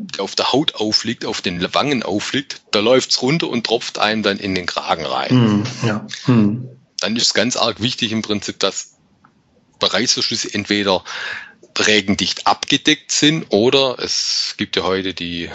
[0.00, 3.98] der auf der Haut aufliegt, auf den Wangen aufliegt, da läuft es runter und tropft
[3.98, 5.62] einem dann in den Kragen rein.
[5.62, 6.06] Mm, ja.
[6.26, 6.68] mm.
[7.00, 8.96] Dann ist es ganz arg wichtig im Prinzip, dass
[9.82, 11.04] Reißverschlüsse entweder
[11.78, 15.50] regendicht abgedeckt sind oder es gibt ja heute die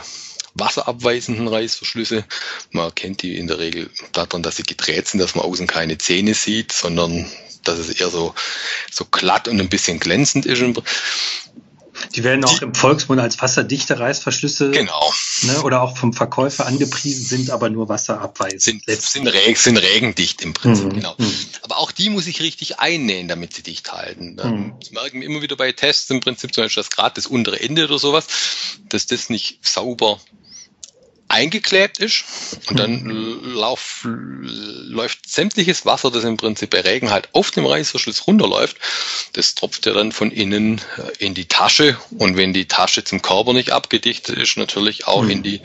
[0.55, 2.25] wasserabweisenden Reißverschlüsse.
[2.71, 5.97] Man kennt die in der Regel daran, dass sie gedreht sind, dass man außen keine
[5.97, 7.29] Zähne sieht, sondern
[7.63, 8.33] dass es eher so,
[8.91, 10.63] so glatt und ein bisschen glänzend ist.
[12.15, 15.13] Die werden auch im Volksmund als wasserdichte Reißverschlüsse genau.
[15.43, 18.83] ne, oder auch vom Verkäufer angepriesen, sind aber nur wasserabweisend.
[18.85, 20.95] Sind, sind, reg, sind regendicht im Prinzip, mhm.
[20.95, 21.15] genau.
[21.17, 21.33] Mhm.
[21.61, 24.37] Aber auch die muss ich richtig einnähen, damit sie dicht halten.
[24.41, 24.73] Mhm.
[24.79, 27.59] Das merken wir immer wieder bei Tests im Prinzip, zum Beispiel das gerade das untere
[27.59, 28.27] Ende oder sowas,
[28.89, 30.19] dass das nicht sauber
[31.35, 32.23] eingeklebt ist
[32.67, 33.53] und dann mhm.
[33.53, 38.77] lauf, läuft sämtliches Wasser, das im Prinzip bei Regen halt auf dem Reißverschluss runterläuft,
[39.33, 43.21] das tropft ja dann von innen äh, in die Tasche und wenn die Tasche zum
[43.21, 45.29] Körper nicht abgedichtet ist, natürlich auch mhm.
[45.29, 45.61] in die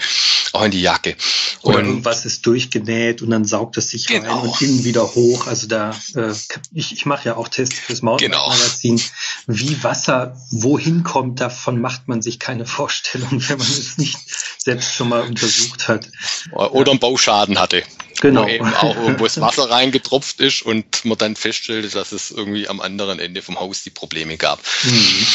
[0.52, 1.16] auch in die Jacke.
[1.62, 4.40] Oder und irgendwas ist durchgenäht und dann saugt es sich genau.
[4.40, 5.46] rein und innen wieder hoch.
[5.46, 6.32] Also da äh,
[6.72, 8.96] ich, ich mache ja auch Tests fürs Mountainbike-Magazin.
[8.96, 9.08] Genau.
[9.46, 14.18] Wie Wasser wohin kommt, davon macht man sich keine Vorstellung, wenn man es nicht
[14.58, 16.08] selbst schon mal untersucht versucht hat.
[16.52, 17.82] Oder einen Bauschaden hatte.
[18.20, 18.44] Genau.
[18.44, 22.68] Wo eben auch irgendwo das Wasser reingetropft ist und man dann feststellte, dass es irgendwie
[22.68, 24.60] am anderen Ende vom Haus die Probleme gab.
[24.84, 25.26] Mhm.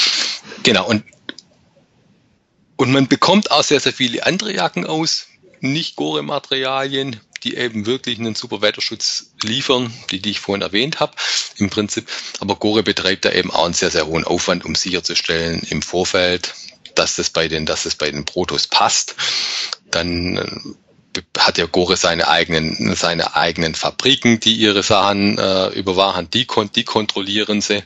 [0.63, 0.87] Genau.
[0.87, 1.03] Und,
[2.75, 5.27] und man bekommt auch sehr, sehr viele andere Jacken aus,
[5.61, 11.13] nicht Gore-Materialien, die eben wirklich einen super Wetterschutz liefern, die, die ich vorhin erwähnt habe,
[11.57, 12.09] im Prinzip.
[12.39, 16.53] Aber Gore betreibt da eben auch einen sehr, sehr hohen Aufwand, um sicherzustellen im Vorfeld,
[16.95, 19.15] dass das bei den, dass das bei den Protos passt.
[19.95, 26.29] Dann äh, hat ja Gore seine eigenen, seine eigenen Fabriken, die ihre Sachen äh, überwachen,
[26.29, 27.83] die, die kontrollieren sie.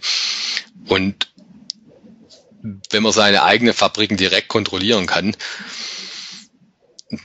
[0.88, 1.32] Und
[2.90, 5.36] wenn man seine eigenen Fabriken direkt kontrollieren kann,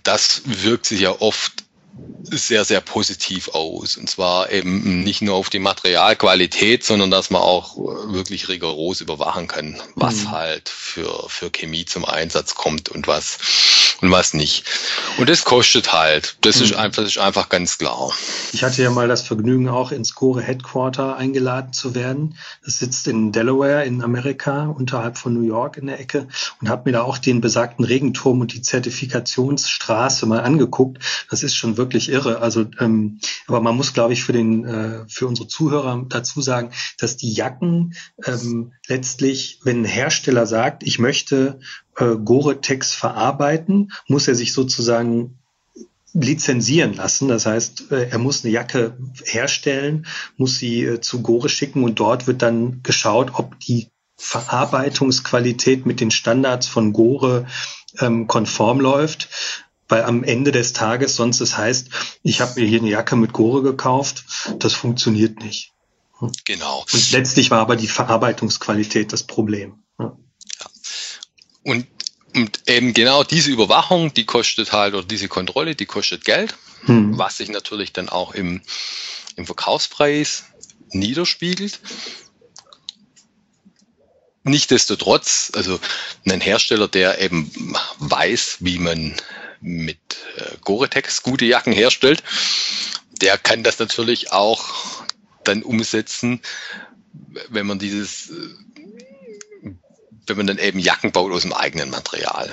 [0.03, 1.63] das wirkt sich ja oft
[2.22, 3.96] sehr, sehr positiv aus.
[3.96, 9.46] Und zwar eben nicht nur auf die Materialqualität, sondern dass man auch wirklich rigoros überwachen
[9.46, 10.30] kann, was mhm.
[10.33, 13.38] halt für, für Chemie zum Einsatz kommt und was,
[14.00, 14.64] und was nicht.
[15.18, 16.37] Und das kostet halt.
[16.40, 16.64] Das mhm.
[16.64, 18.12] ist einfach, das ist einfach ganz klar.
[18.52, 22.37] Ich hatte ja mal das Vergnügen, auch ins Core Headquarter eingeladen zu werden.
[22.64, 26.26] Das sitzt in Delaware in Amerika, unterhalb von New York in der Ecke
[26.61, 30.98] und habe mir da auch den besagten Regenturm und die Zertifikationsstraße mal angeguckt.
[31.30, 32.40] Das ist schon wirklich irre.
[32.40, 36.70] Also, ähm, aber man muss, glaube ich, für den, äh, für unsere Zuhörer dazu sagen,
[36.99, 37.94] dass die Jacken
[38.25, 41.61] ähm, letztlich, wenn ein Hersteller sagt, ich möchte
[41.97, 45.38] äh, Gore-Tex verarbeiten, muss er sich sozusagen
[46.14, 47.29] lizenzieren lassen.
[47.29, 51.99] Das heißt, äh, er muss eine Jacke herstellen, muss sie äh, zu Gore schicken und
[52.01, 57.47] dort wird dann geschaut, ob die Verarbeitungsqualität mit den Standards von Gore
[58.01, 59.29] ähm, konform läuft.
[59.88, 61.90] Weil am Ende des Tages sonst es heißt,
[62.23, 64.25] ich habe mir hier eine Jacke mit Gore gekauft,
[64.59, 65.73] das funktioniert nicht.
[66.44, 66.85] Genau.
[66.92, 69.83] Und letztlich war aber die Verarbeitungsqualität das Problem.
[69.99, 70.16] Ja.
[71.62, 71.87] Und,
[72.35, 77.18] und eben genau diese Überwachung, die kostet halt, oder diese Kontrolle, die kostet Geld, hm.
[77.18, 78.62] was sich natürlich dann auch im,
[79.37, 80.44] im Verkaufspreis
[80.90, 81.81] niederspiegelt.
[84.44, 85.81] Nichtsdestotrotz, also
[86.29, 87.51] ein Hersteller, der eben
[87.99, 89.14] weiß, wie man
[89.64, 89.98] mit
[90.37, 92.22] äh, Gore-Tex gute Jacken herstellt,
[93.20, 95.03] der kann das natürlich auch
[95.42, 96.40] dann umsetzen,
[97.48, 99.70] wenn man dieses äh,
[100.27, 102.48] wenn man dann eben Jacken baut aus dem eigenen Material.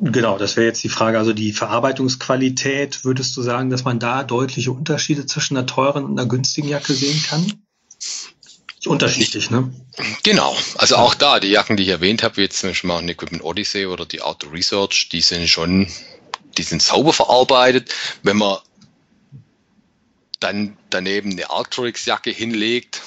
[0.00, 1.18] Genau, das wäre jetzt die Frage.
[1.18, 6.18] Also die Verarbeitungsqualität, würdest du sagen, dass man da deutliche Unterschiede zwischen einer teuren und
[6.18, 7.64] einer günstigen Jacke sehen kann?
[8.86, 9.72] Unterschiedlich, ne?
[10.24, 10.56] Genau.
[10.76, 13.08] Also auch da, die Jacken, die ich erwähnt habe, wie jetzt zum Beispiel mal ein
[13.08, 15.88] Equipment Odyssey oder die Auto Research, die sind schon,
[16.58, 17.94] die sind sauber verarbeitet.
[18.22, 18.58] Wenn man
[20.40, 23.02] dann daneben eine Arcturix-Jacke hinlegt,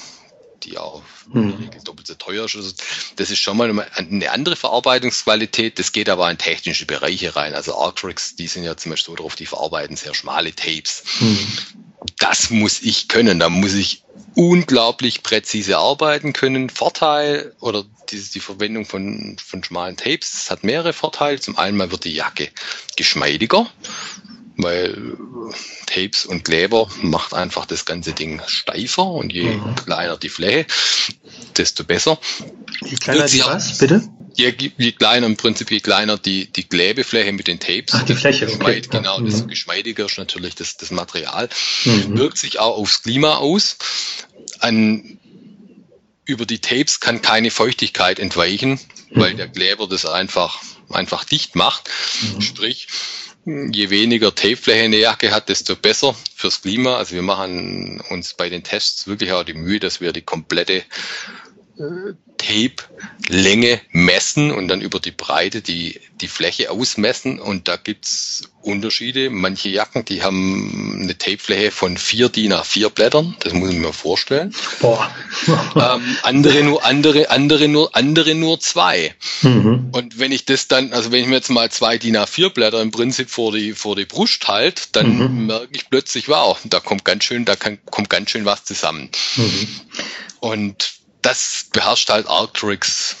[0.62, 1.70] die auch hm.
[1.84, 2.56] doppelt so teuer ist.
[2.56, 2.72] Also
[3.16, 5.78] das ist schon mal eine andere Verarbeitungsqualität.
[5.78, 7.54] Das geht aber in technische Bereiche rein.
[7.54, 11.02] Also Arctrix, die sind ja zum Beispiel so drauf, die verarbeiten sehr schmale Tapes.
[11.18, 11.38] Hm.
[12.18, 13.38] Das muss ich können.
[13.38, 14.02] Da muss ich
[14.34, 16.70] unglaublich präzise arbeiten können.
[16.70, 21.40] Vorteil oder die, die Verwendung von, von schmalen Tapes, das hat mehrere Vorteile.
[21.40, 22.50] Zum einen mal wird die Jacke
[22.96, 23.66] geschmeidiger,
[24.56, 25.16] weil
[25.86, 29.74] Tapes und Kleber macht einfach das ganze Ding steifer und je mhm.
[29.74, 30.66] kleiner die Fläche,
[31.56, 32.18] desto besser.
[32.84, 34.02] Je kleiner die was, bitte?
[34.36, 37.94] Je, je, kleiner im Prinzip, je kleiner die, die Klebefläche mit den Tapes.
[37.94, 38.82] Ach, die Fläche, okay.
[38.82, 39.26] Genau, mhm.
[39.26, 41.48] desto geschmeidiger ist natürlich das, das Material.
[41.84, 42.18] Mhm.
[42.18, 43.78] Wirkt sich auch aufs Klima aus.
[44.60, 45.18] An,
[46.26, 49.20] über die Tapes kann keine Feuchtigkeit entweichen, mhm.
[49.20, 51.88] weil der Kleber das einfach, einfach dicht macht.
[52.20, 52.42] Mhm.
[52.42, 52.88] Sprich,
[53.46, 56.96] je weniger Tapefläche eine Jacke hat, desto besser fürs Klima.
[56.96, 60.84] Also wir machen uns bei den Tests wirklich auch die Mühe, dass wir die komplette
[62.38, 67.38] Tape-Länge messen und dann über die Breite die, die Fläche ausmessen.
[67.38, 69.30] Und da gibt's Unterschiede.
[69.30, 73.36] Manche Jacken, die haben eine Tapefläche von vier DIN A4 Blättern.
[73.40, 74.54] Das muss ich mir vorstellen.
[74.80, 75.10] Boah.
[75.76, 79.14] ähm, andere nur, andere, andere nur, andere nur zwei.
[79.42, 79.90] Mhm.
[79.92, 82.80] Und wenn ich das dann, also wenn ich mir jetzt mal zwei DIN A4 Blätter
[82.80, 85.46] im Prinzip vor die, vor die Brust halte, dann mhm.
[85.46, 89.10] merke ich plötzlich, wow, da kommt ganz schön, da kann, kommt ganz schön was zusammen.
[89.36, 89.68] Mhm.
[90.40, 90.95] Und
[91.26, 93.16] das beherrscht halt Arcturix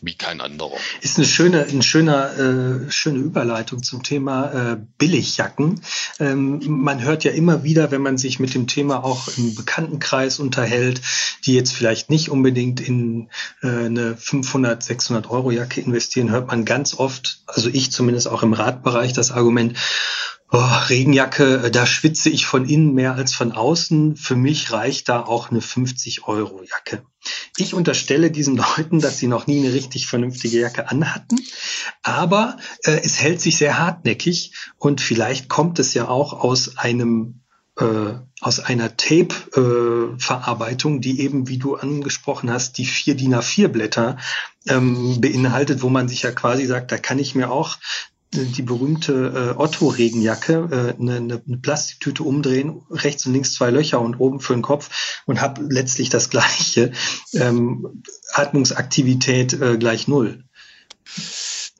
[0.00, 0.76] wie kein anderer.
[1.02, 5.80] Ist eine schöne, ein schöner, äh, schöne Überleitung zum Thema äh, Billigjacken.
[6.18, 10.40] Ähm, man hört ja immer wieder, wenn man sich mit dem Thema auch im Bekanntenkreis
[10.40, 11.02] unterhält,
[11.44, 13.28] die jetzt vielleicht nicht unbedingt in
[13.62, 18.42] äh, eine 500, 600 Euro Jacke investieren, hört man ganz oft, also ich zumindest auch
[18.42, 19.78] im Radbereich, das Argument,
[20.54, 20.58] Oh,
[20.90, 24.16] Regenjacke, äh, da schwitze ich von innen mehr als von außen.
[24.16, 27.02] Für mich reicht da auch eine 50-Euro-Jacke.
[27.56, 31.40] Ich unterstelle diesen Leuten, dass sie noch nie eine richtig vernünftige Jacke anhatten,
[32.02, 37.40] aber äh, es hält sich sehr hartnäckig und vielleicht kommt es ja auch aus einem
[37.78, 38.12] äh,
[38.42, 44.18] aus einer Tape-Verarbeitung, äh, die eben, wie du angesprochen hast, die vier DIN A4 Blätter
[44.66, 47.78] ähm, beinhaltet, wo man sich ja quasi sagt, da kann ich mir auch
[48.34, 54.16] die berühmte äh, Otto-Regenjacke, äh, eine, eine Plastiktüte umdrehen, rechts und links zwei Löcher und
[54.16, 56.92] oben für den Kopf und habe letztlich das gleiche.
[57.34, 60.44] Ähm, Atmungsaktivität äh, gleich null.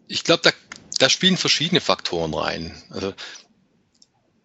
[0.09, 0.51] Ich glaube, da,
[0.99, 2.75] da spielen verschiedene Faktoren rein.
[2.91, 3.15] Also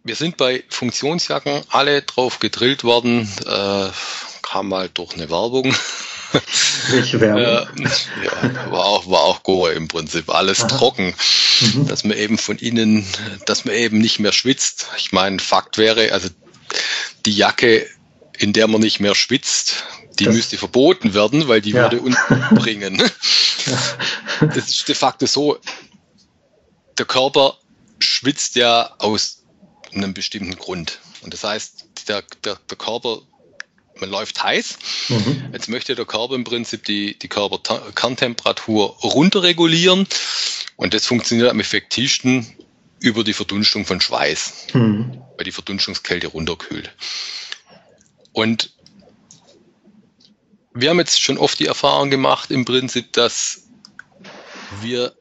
[0.04, 3.89] wir sind bei Funktionsjacken alle drauf gedrillt worden, äh,
[4.41, 5.76] kam mal durch eine Werbung
[6.90, 7.88] welche Werbung?
[8.24, 10.30] ja, war auch, war auch Goa im Prinzip.
[10.30, 10.68] Alles Aha.
[10.68, 11.13] trocken.
[11.62, 11.88] Mhm.
[11.88, 13.06] Dass man eben von innen,
[13.46, 14.88] dass man eben nicht mehr schwitzt.
[14.98, 16.30] Ich meine, Fakt wäre, also
[17.26, 17.88] die Jacke,
[18.38, 19.86] in der man nicht mehr schwitzt,
[20.20, 21.84] die das müsste verboten werden, weil die ja.
[21.84, 22.18] würde uns
[22.52, 23.02] bringen.
[24.40, 25.58] Das ist de facto so,
[26.98, 27.58] der Körper
[28.00, 29.44] schwitzt ja aus
[29.94, 31.00] einem bestimmten Grund.
[31.22, 33.22] Und das heißt, der, der, der Körper
[34.02, 34.78] man läuft heiß.
[35.10, 35.50] Mhm.
[35.54, 40.08] Jetzt möchte der Körper im Prinzip die, die Körperkerntemperatur runterregulieren
[40.76, 42.48] und das funktioniert am effektivsten
[43.00, 45.22] über die Verdunstung von Schweiß, mhm.
[45.38, 46.92] weil die Verdunstungskälte runterkühlt.
[48.34, 48.72] Und
[50.74, 53.64] wir haben jetzt schon oft die Erfahrung gemacht, im Prinzip, dass
[54.82, 55.16] wir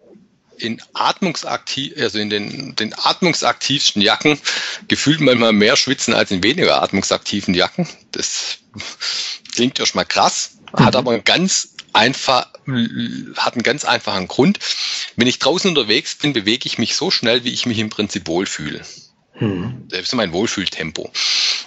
[0.58, 4.38] in atmungsaktiv, also in den, den atmungsaktivsten Jacken
[4.88, 7.86] gefühlt manchmal mehr schwitzen als in weniger atmungsaktiven Jacken.
[8.12, 8.58] Das
[9.54, 10.98] klingt erstmal krass, hat mhm.
[10.98, 12.46] aber einen ganz einfach,
[13.36, 14.58] hat einen ganz einfachen Grund.
[15.16, 18.26] Wenn ich draußen unterwegs bin, bewege ich mich so schnell, wie ich mich im Prinzip
[18.28, 18.82] wohlfühle.
[19.38, 19.86] Mhm.
[19.88, 21.10] Das ist mein Wohlfühltempo.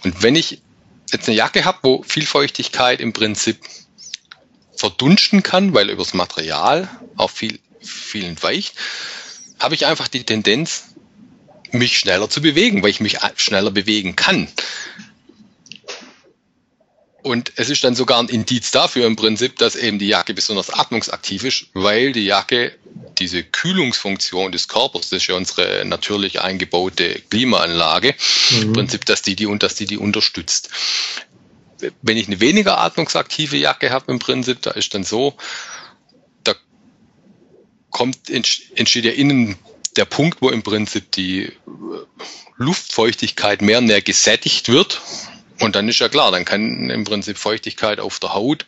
[0.03, 0.61] Und wenn ich
[1.11, 3.59] jetzt eine Jacke habe, wo viel Feuchtigkeit im Prinzip
[4.75, 8.75] verdunsten kann, weil übers Material auch viel viel entweicht,
[9.59, 10.85] habe ich einfach die Tendenz,
[11.71, 14.47] mich schneller zu bewegen, weil ich mich schneller bewegen kann.
[17.29, 20.71] Und es ist dann sogar ein Indiz dafür im Prinzip, dass eben die Jacke besonders
[20.71, 22.75] atmungsaktiv ist, weil die Jacke
[23.19, 28.15] diese Kühlungsfunktion des Körpers, das ist ja unsere natürlich eingebaute Klimaanlage,
[28.49, 28.61] mhm.
[28.63, 30.71] im Prinzip, dass die die und dass die die unterstützt.
[32.01, 35.37] Wenn ich eine weniger atmungsaktive Jacke habe im Prinzip, da ist dann so,
[37.91, 39.55] kommt, entsteht ja innen
[39.97, 41.51] der Punkt, wo im Prinzip die
[42.57, 44.99] Luftfeuchtigkeit mehr und mehr gesättigt wird.
[45.59, 48.65] Und dann ist ja klar, dann kann im Prinzip Feuchtigkeit auf der Haut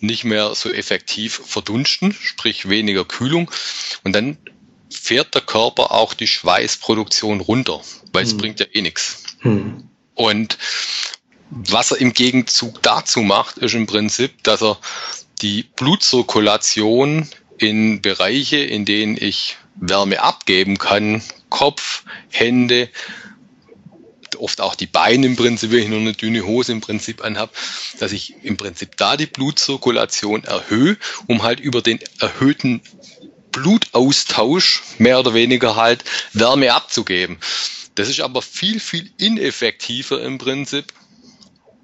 [0.00, 3.50] nicht mehr so effektiv verdunsten, sprich weniger Kühlung.
[4.02, 4.38] Und dann
[4.90, 7.80] fährt der Körper auch die Schweißproduktion runter,
[8.12, 8.38] weil es hm.
[8.38, 9.22] bringt ja eh nichts.
[9.40, 9.88] Hm.
[10.14, 10.58] Und
[11.50, 14.78] was er im Gegenzug dazu macht, ist im Prinzip, dass er
[15.42, 22.88] die Blutzirkulation in Bereiche, in denen ich Wärme abgeben kann, Kopf, Hände
[24.40, 27.54] oft auch die Beine im Prinzip, wenn ich nur eine dünne Hose im Prinzip anhab,
[27.98, 32.80] dass ich im Prinzip da die Blutzirkulation erhöhe, um halt über den erhöhten
[33.52, 37.38] Blutaustausch mehr oder weniger halt Wärme abzugeben.
[37.94, 40.92] Das ist aber viel, viel ineffektiver im Prinzip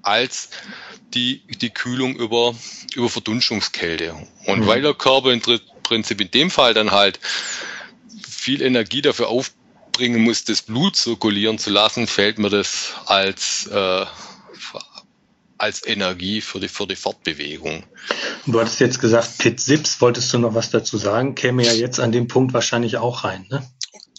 [0.02, 0.50] als
[1.14, 2.54] die, die Kühlung über,
[2.94, 4.14] über Verdunstungskälte.
[4.46, 4.66] Und mhm.
[4.66, 5.42] weil der Körper im
[5.82, 7.18] Prinzip in dem Fall dann halt
[8.28, 9.28] viel Energie dafür
[9.96, 14.04] aufbringen muss, das Blut zirkulieren zu lassen, fällt mir das als, äh,
[15.56, 17.82] als Energie für die, für die Fortbewegung.
[18.44, 21.34] Du hattest jetzt gesagt, Pit Sips, wolltest du noch was dazu sagen?
[21.34, 23.66] Käme ja jetzt an dem Punkt wahrscheinlich auch rein, ne?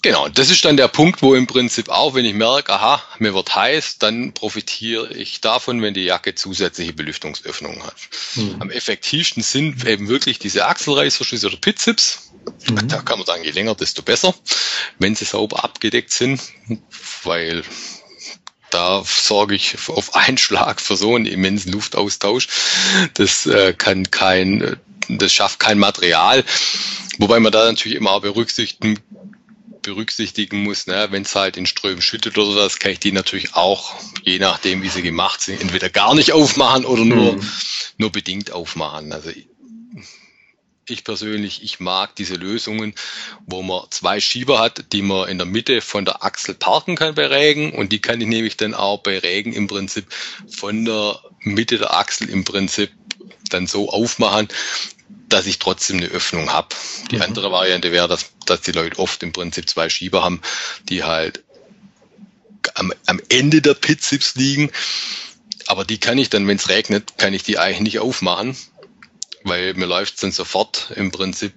[0.08, 3.34] Genau, das ist dann der Punkt, wo im Prinzip auch, wenn ich merke, aha, mir
[3.34, 7.96] wird heiß, dann profitiere ich davon, wenn die Jacke zusätzliche Belüftungsöffnungen hat.
[8.36, 8.56] Mhm.
[8.60, 12.32] Am effektivsten sind eben wirklich diese Achselreißverschlüsse oder Pitzips.
[12.70, 12.88] Mhm.
[12.88, 14.34] Da kann man sagen, je länger, desto besser,
[14.98, 16.42] wenn sie sauber abgedeckt sind,
[17.24, 17.64] weil
[18.70, 22.48] da sorge ich auf einen Schlag für so einen immensen Luftaustausch.
[23.16, 24.78] Das äh, kann kein,
[25.10, 26.46] das schafft kein Material.
[27.18, 29.00] Wobei man da natürlich immer auch berücksichtigen
[29.88, 33.56] berücksichtigen muss, ne, wenn es halt in Strömen schüttet oder sowas, kann ich die natürlich
[33.56, 37.52] auch, je nachdem wie sie gemacht sind, entweder gar nicht aufmachen oder nur, hm.
[37.98, 39.14] nur bedingt aufmachen.
[39.14, 39.32] Also
[40.90, 42.96] ich persönlich, ich mag diese Lösungen,
[43.46, 47.16] wo man zwei Schieber hat, die man in der Mitte von der Achsel parken kann
[47.16, 50.08] bei Regen und die kann ich nämlich dann auch bei Regen im Prinzip
[50.50, 52.92] von der Mitte der Achsel im Prinzip
[53.50, 54.50] dann so aufmachen,
[55.28, 56.70] dass ich trotzdem eine Öffnung habe.
[57.12, 57.24] Die mhm.
[57.24, 60.42] andere Variante wäre, dass, dass die Leute oft im Prinzip zwei Schieber haben,
[60.90, 61.44] die halt
[62.76, 64.72] am, am Ende der Pitsips liegen.
[65.68, 68.56] Aber die kann ich dann, wenn es regnet, kann ich die eigentlich nicht aufmachen,
[69.44, 71.54] weil mir läuft es dann sofort im Prinzip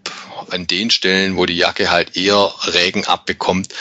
[0.50, 3.72] an den Stellen, wo die Jacke halt eher Regen abbekommt,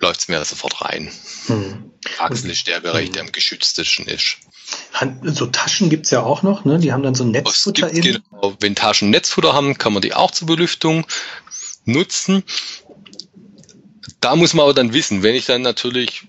[0.00, 1.10] läuft es mir sofort rein.
[1.46, 1.90] Hm.
[2.18, 4.36] Achsel ist der Bereich, der am geschütztesten ist.
[5.22, 6.78] So Taschen gibt es ja auch noch, ne?
[6.78, 8.02] Die haben dann so ein Netzfutter in.
[8.02, 8.56] Genau.
[8.60, 11.06] Wenn Taschen Netzfutter haben, kann man die auch zur Belüftung
[11.84, 12.44] nutzen.
[14.20, 16.28] Da muss man aber dann wissen, wenn ich dann natürlich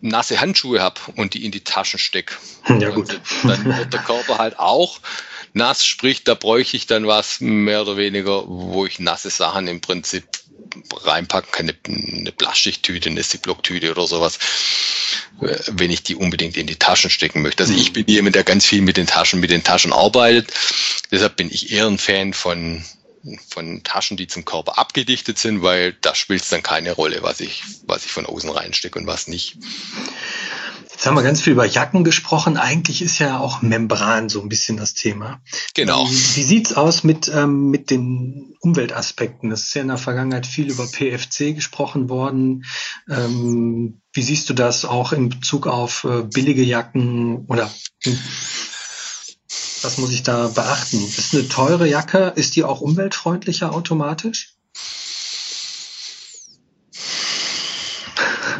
[0.00, 2.34] nasse Handschuhe habe und die in die Taschen stecke,
[2.80, 3.20] ja, gut.
[3.44, 5.00] dann wird der Körper halt auch
[5.54, 9.80] nass, sprich, da bräuchte ich dann was mehr oder weniger, wo ich nasse Sachen im
[9.80, 10.24] Prinzip
[11.04, 14.38] reinpacken kann, eine, eine Plastiktüte, eine Ziploc-Tüte oder sowas,
[15.40, 17.62] äh, wenn ich die unbedingt in die Taschen stecken möchte.
[17.62, 20.52] Also ich bin jemand, der ganz viel mit den Taschen, mit den Taschen arbeitet.
[21.10, 22.84] Deshalb bin ich eher ein Fan von
[23.48, 27.40] von Taschen, die zum Körper abgedichtet sind, weil da spielt es dann keine Rolle, was
[27.40, 29.58] ich, was ich von außen reinstecke und was nicht.
[31.02, 32.56] Jetzt haben wir ganz viel über Jacken gesprochen.
[32.56, 35.40] Eigentlich ist ja auch Membran so ein bisschen das Thema.
[35.74, 36.06] Genau.
[36.08, 39.50] Wie, wie sieht's aus mit, ähm, mit den Umweltaspekten?
[39.50, 42.66] Es ist ja in der Vergangenheit viel über PFC gesprochen worden.
[43.10, 47.68] Ähm, wie siehst du das auch in Bezug auf äh, billige Jacken oder
[49.82, 50.98] was muss ich da beachten?
[51.04, 54.54] Ist eine teure Jacke, ist die auch umweltfreundlicher automatisch?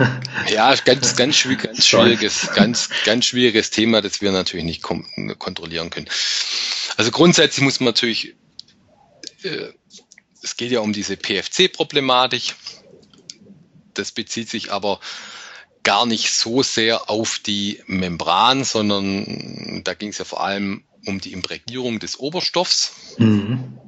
[0.48, 5.90] Ja, ganz, ganz, schwierig, ganz schwieriges, ganz, ganz schwieriges Thema, das wir natürlich nicht kontrollieren
[5.90, 6.08] können.
[6.96, 8.34] Also grundsätzlich muss man natürlich,
[9.42, 9.68] äh,
[10.42, 12.54] es geht ja um diese PFC-Problematik.
[13.94, 15.00] Das bezieht sich aber
[15.82, 21.20] gar nicht so sehr auf die Membran, sondern da ging es ja vor allem um
[21.20, 22.92] die Imprägnierung des Oberstoffs.
[23.18, 23.78] Mhm.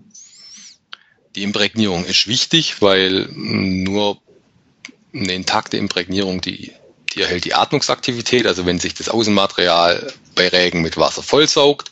[1.37, 4.21] Die Imprägnierung ist wichtig, weil nur
[5.15, 6.73] eine intakte Imprägnierung, die,
[7.15, 8.47] die erhält die Atmungsaktivität.
[8.47, 11.91] Also wenn sich das Außenmaterial bei Regen mit Wasser vollsaugt,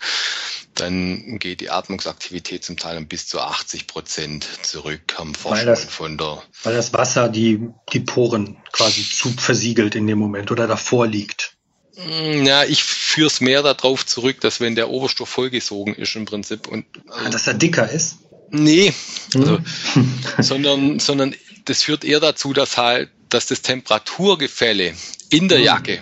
[0.74, 6.16] dann geht die Atmungsaktivität zum Teil um bis zu 80 Prozent zurück, haben Forschungen von
[6.16, 6.42] der.
[6.62, 11.56] Weil das Wasser die, die Poren quasi zu versiegelt in dem Moment oder davor liegt.
[11.94, 16.24] Hm, ja, ich führe es mehr darauf zurück, dass wenn der Oberstoff vollgesogen ist im
[16.24, 16.86] Prinzip und.
[17.10, 18.16] Ah, dass er dicker ist?
[18.50, 18.92] Nee,
[19.34, 19.58] also,
[19.94, 20.14] hm.
[20.38, 21.34] sondern, sondern
[21.64, 24.94] das führt eher dazu, dass halt, dass das Temperaturgefälle
[25.30, 25.64] in der hm.
[25.64, 26.00] Jacke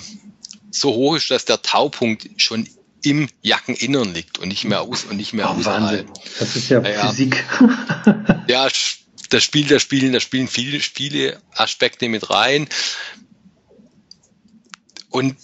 [0.71, 2.69] so hoch ist, dass der Taupunkt schon
[3.03, 6.07] im Jackeninnern liegt und nicht mehr aus und nicht mehr oh, Wahnsinn.
[6.39, 7.45] Das ist ja, ja Physik.
[8.49, 8.69] ja,
[9.31, 12.69] da spielt, da spielen, da spielen viele, viele Aspekte mit rein.
[15.09, 15.37] Und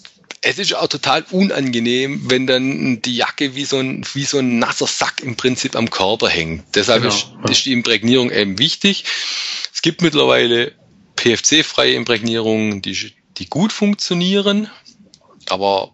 [0.49, 4.59] es ist auch total unangenehm, wenn dann die Jacke wie so ein, wie so ein
[4.59, 6.63] nasser Sack im Prinzip am Körper hängt.
[6.73, 9.03] Deshalb genau, ist, ist die Imprägnierung eben wichtig.
[9.73, 10.71] Es gibt mittlerweile
[11.17, 14.69] PFC-freie Imprägnierungen, die, die gut funktionieren,
[15.49, 15.93] aber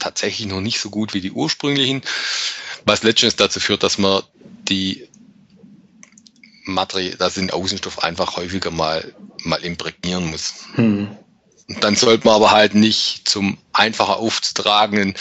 [0.00, 2.02] tatsächlich noch nicht so gut wie die ursprünglichen,
[2.84, 4.24] was letztendlich dazu führt, dass man
[4.68, 5.06] die
[6.64, 10.54] Material, das sind Außenstoff einfach häufiger mal, mal imprägnieren muss.
[10.74, 11.16] Hm.
[11.66, 15.14] Dann sollte man aber halt nicht zum einfacher aufzutragenden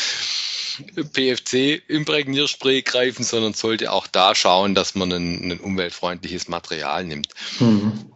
[1.14, 7.30] PFC-Imprägnierspray greifen, sondern sollte auch da schauen, dass man ein, ein umweltfreundliches Material nimmt.
[7.60, 8.12] Mhm.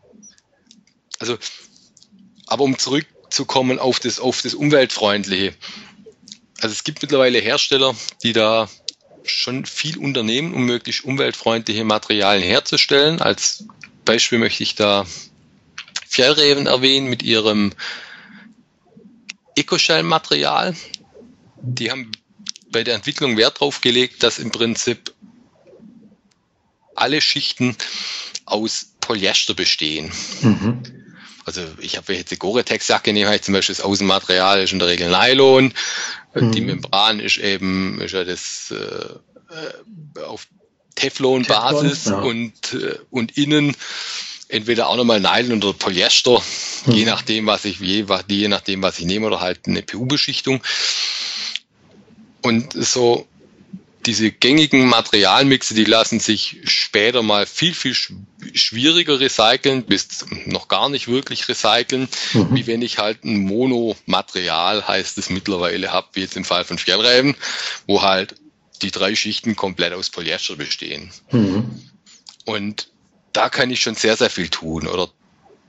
[1.19, 1.38] Also,
[2.47, 5.53] aber um zurückzukommen auf das, auf das Umweltfreundliche.
[6.59, 8.67] Also es gibt mittlerweile Hersteller, die da
[9.23, 13.21] schon viel unternehmen, um möglichst umweltfreundliche Materialien herzustellen.
[13.21, 13.65] Als
[14.05, 15.05] Beispiel möchte ich da
[16.07, 17.73] Fjellreven erwähnen mit ihrem
[19.57, 20.75] Ecoshell-Material.
[21.61, 22.11] Die haben
[22.71, 25.13] bei der Entwicklung Wert darauf gelegt, dass im Prinzip
[26.95, 27.75] alle Schichten
[28.45, 30.11] aus Polyester bestehen.
[30.41, 30.83] Mhm.
[31.45, 34.89] Also ich habe jetzt die Gore-Tex-Jacke nehme ich zum Beispiel das Außenmaterial ist in der
[34.89, 35.73] Regel Nylon.
[36.33, 36.51] Mhm.
[36.51, 40.47] Die Membran ist eben ist ja das äh, auf
[40.95, 42.29] Teflon-Basis Teflon, ja.
[42.29, 43.75] und, äh, und innen
[44.49, 46.41] entweder auch nochmal Nylon oder Polyester,
[46.85, 46.93] mhm.
[46.93, 50.61] je nachdem, was ich, je, je nachdem, was ich nehme, oder halt eine PU-Beschichtung.
[52.41, 53.27] Und so
[54.07, 57.93] diese gängigen Materialmixe, die lassen sich später mal viel, viel
[58.53, 62.55] schwieriger recyceln, bis noch gar nicht wirklich recyceln, mhm.
[62.55, 66.77] wie wenn ich halt ein Monomaterial, heißt es mittlerweile, habe, wie jetzt im Fall von
[66.77, 67.35] Fjellreifen,
[67.85, 68.35] wo halt
[68.81, 71.11] die drei Schichten komplett aus Polyester bestehen.
[71.31, 71.81] Mhm.
[72.45, 72.87] Und
[73.38, 74.88] da kann ich schon sehr, sehr viel tun.
[74.88, 75.09] Oder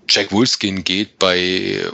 [0.09, 1.87] Jack Wolfskin geht bei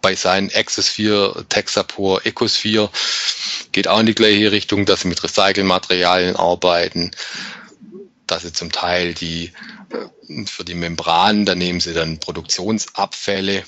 [0.00, 2.90] bei seinen Exosphere, Texapur, Ecosphere
[3.72, 7.10] geht auch in die gleiche Richtung, dass sie mit Recycelmaterialien arbeiten,
[8.26, 9.52] dass sie zum Teil die
[9.90, 13.64] äh, für die Membranen, da nehmen sie dann Produktionsabfälle,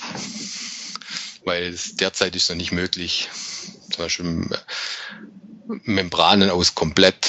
[1.44, 3.28] weil es derzeit ist noch nicht möglich,
[3.90, 7.28] zum Beispiel äh, Membranen aus komplett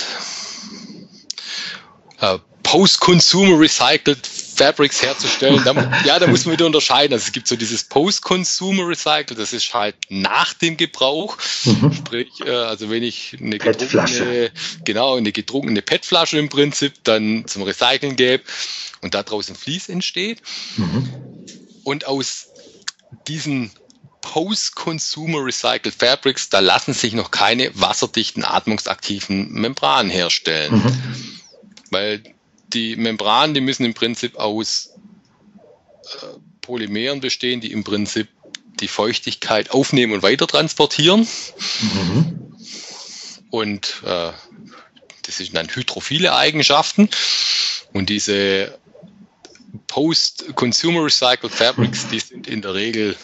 [2.21, 2.39] äh,
[2.74, 5.74] Post-Consumer Recycled Fabrics herzustellen, da,
[6.05, 7.13] ja, da muss man wieder unterscheiden.
[7.13, 11.38] Also es gibt so dieses Post-Consumer Recycle, das ist halt nach dem Gebrauch.
[11.65, 11.93] Mhm.
[11.93, 14.51] Sprich, äh, also wenn ich eine gedruckte,
[14.84, 18.43] genau, eine gedruckene PET-Flasche im Prinzip dann zum Recyceln gebe
[19.01, 20.41] und da draußen Fließ entsteht.
[20.78, 21.13] Mhm.
[21.84, 22.47] Und aus
[23.28, 23.69] diesen
[24.21, 30.74] Post-Consumer Recycled Fabrics, da lassen sich noch keine wasserdichten, atmungsaktiven Membranen herstellen.
[30.74, 31.39] Mhm.
[31.91, 32.32] Weil
[32.74, 34.93] die Membranen, die müssen im Prinzip aus
[36.03, 38.28] äh, Polymeren bestehen, die im Prinzip
[38.80, 41.28] die Feuchtigkeit aufnehmen und weiter transportieren.
[41.82, 42.55] Mhm.
[43.49, 44.32] Und äh,
[45.24, 47.09] das sind dann hydrophile Eigenschaften.
[47.93, 48.78] Und diese
[49.88, 53.15] Post-Consumer Recycled Fabrics, die sind in der Regel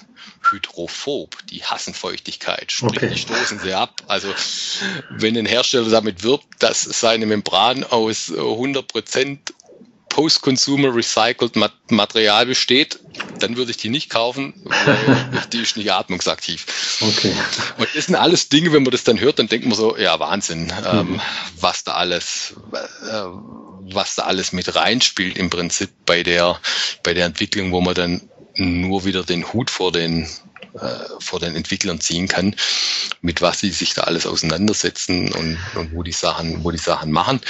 [0.49, 3.09] hydrophob, die hassen Feuchtigkeit, sprich, okay.
[3.09, 4.01] die stoßen sie ab.
[4.07, 4.33] Also
[5.09, 9.37] wenn ein Hersteller damit wirbt, dass seine Membran aus 100%
[10.09, 11.55] Post-Consumer Recycled
[11.89, 12.99] Material besteht,
[13.39, 16.65] dann würde ich die nicht kaufen, weil die ist nicht atmungsaktiv.
[16.99, 17.33] Okay.
[17.77, 20.19] Und das sind alles Dinge, wenn man das dann hört, dann denkt man so, ja
[20.19, 21.21] Wahnsinn, ähm, mhm.
[21.59, 23.23] was da alles, äh,
[23.93, 26.59] was da alles mit reinspielt im Prinzip bei der,
[27.03, 28.21] bei der Entwicklung, wo man dann
[28.55, 30.27] nur wieder den Hut vor den
[30.73, 30.87] äh,
[31.19, 32.55] vor den Entwicklern ziehen kann,
[33.21, 37.11] mit was sie sich da alles auseinandersetzen und, und wo die Sachen, wo die Sachen
[37.11, 37.41] machen.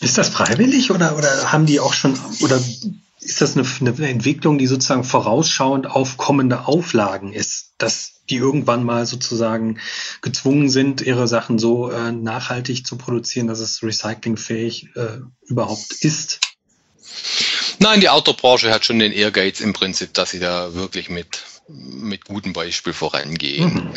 [0.00, 2.60] Ist das freiwillig oder, oder haben die auch schon oder
[3.28, 8.84] ist das eine, eine Entwicklung, die sozusagen vorausschauend auf kommende Auflagen ist, dass die irgendwann
[8.84, 9.78] mal sozusagen
[10.22, 16.40] gezwungen sind, ihre Sachen so äh, nachhaltig zu produzieren, dass es recyclingfähig äh, überhaupt ist?
[17.78, 22.24] Nein, die Autobranche hat schon den Ehrgeiz im Prinzip, dass sie da wirklich mit, mit
[22.24, 23.74] gutem Beispiel vorangehen.
[23.74, 23.90] Mhm.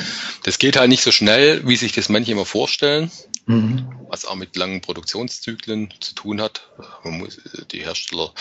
[0.44, 3.12] Das geht halt nicht so schnell, wie sich das manche immer vorstellen,
[3.46, 3.90] mhm.
[4.10, 6.68] was auch mit langen Produktionszyklen zu tun hat.
[7.04, 7.40] Muss,
[7.72, 8.34] die Hersteller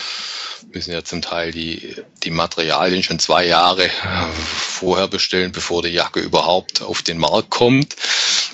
[0.73, 3.89] müssen ja zum Teil die, die Materialien schon zwei Jahre
[4.33, 7.95] vorher bestellen, bevor die Jacke überhaupt auf den Markt kommt.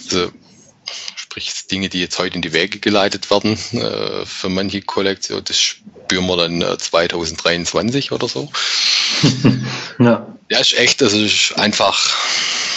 [0.06, 0.32] Also
[1.16, 5.60] sprich Dinge, die jetzt heute in die Wege geleitet werden äh, für manche Kollektion, das
[5.60, 8.50] spüren wir dann äh, 2023 oder so.
[10.00, 10.36] ja.
[10.50, 12.16] Ja, ist echt, das ist einfach.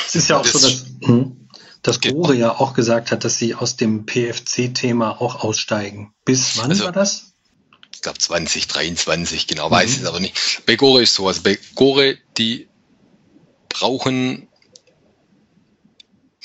[0.06, 1.39] Es ist ja auch das, so, dass, hm,
[1.82, 6.12] dass Gore ja auch gesagt hat, dass sie aus dem PFC-Thema auch aussteigen.
[6.24, 7.32] Bis wann also, war das?
[7.94, 9.72] Ich glaube 2023, genau, mhm.
[9.72, 10.62] weiß ich es aber nicht.
[10.66, 12.68] Bei Gore ist so, also bei Gore, die
[13.68, 14.48] brauchen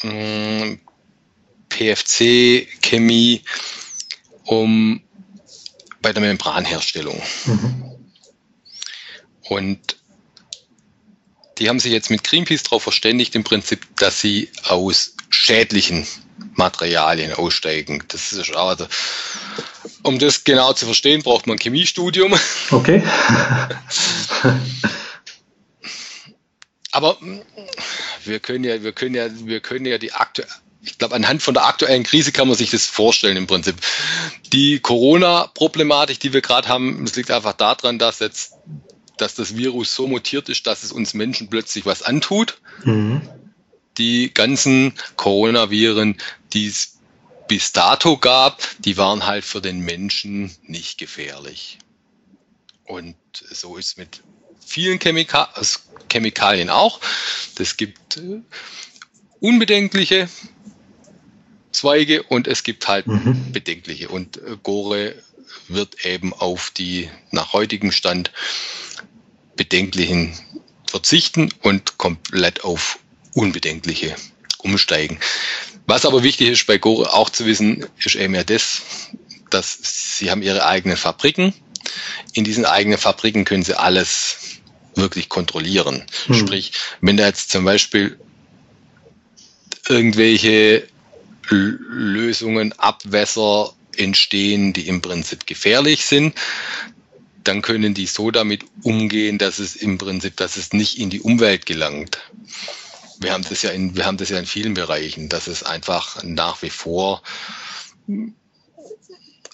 [0.04, 0.80] mh, hm,
[1.70, 3.42] PFC-Chemie,
[4.46, 5.02] um
[6.02, 7.22] bei der Membranherstellung.
[7.46, 7.96] Mhm.
[9.50, 9.95] Und
[11.58, 16.06] die haben sich jetzt mit Greenpeace darauf verständigt, im Prinzip, dass sie aus schädlichen
[16.54, 18.04] Materialien aussteigen.
[18.08, 18.88] Das ist also,
[20.04, 22.38] um das genau zu verstehen, braucht man ein Chemiestudium.
[22.72, 23.02] Okay.
[26.92, 27.18] aber
[28.24, 30.50] wir können ja, wir können ja, wir können ja die aktuelle
[30.86, 33.76] ich glaube, anhand von der aktuellen Krise kann man sich das vorstellen im Prinzip.
[34.54, 38.54] Die Corona-Problematik, die wir gerade haben, es liegt einfach daran, dass jetzt,
[39.18, 42.60] dass das Virus so mutiert ist, dass es uns Menschen plötzlich was antut.
[42.84, 43.22] Mhm.
[43.98, 46.18] Die ganzen Coronaviren,
[46.54, 46.98] die es
[47.48, 51.80] bis dato gab, die waren halt für den Menschen nicht gefährlich.
[52.86, 53.16] Und
[53.52, 54.22] so ist mit
[54.66, 55.50] vielen Chemika
[56.12, 57.00] Chemikalien auch.
[57.58, 58.42] Es gibt äh,
[59.40, 60.30] unbedenkliche
[61.72, 63.52] Zweige und es gibt halt mhm.
[63.52, 64.10] bedenkliche.
[64.10, 65.16] Und äh, Gore
[65.68, 68.32] wird eben auf die nach heutigem Stand
[69.56, 70.38] bedenklichen
[70.86, 73.00] verzichten und komplett auf
[73.34, 74.16] unbedenkliche
[74.60, 75.20] umsteigen.
[75.88, 78.82] Was aber wichtig ist bei Gore auch zu wissen, ist eben ja das,
[79.50, 81.54] dass sie haben ihre eigenen Fabriken.
[82.34, 84.38] In diesen eigenen Fabriken können sie alles
[84.96, 86.04] wirklich kontrollieren.
[86.28, 86.36] Hm.
[86.36, 86.72] Sprich,
[87.02, 88.20] wenn da jetzt zum Beispiel
[89.88, 90.88] irgendwelche
[91.50, 96.36] Lösungen, Abwässer entstehen, die im Prinzip gefährlich sind,
[97.44, 101.22] dann können die so damit umgehen, dass es im Prinzip, dass es nicht in die
[101.22, 102.20] Umwelt gelangt.
[103.20, 106.24] Wir haben das ja in, wir haben das ja in vielen Bereichen, dass es einfach
[106.24, 107.22] nach wie vor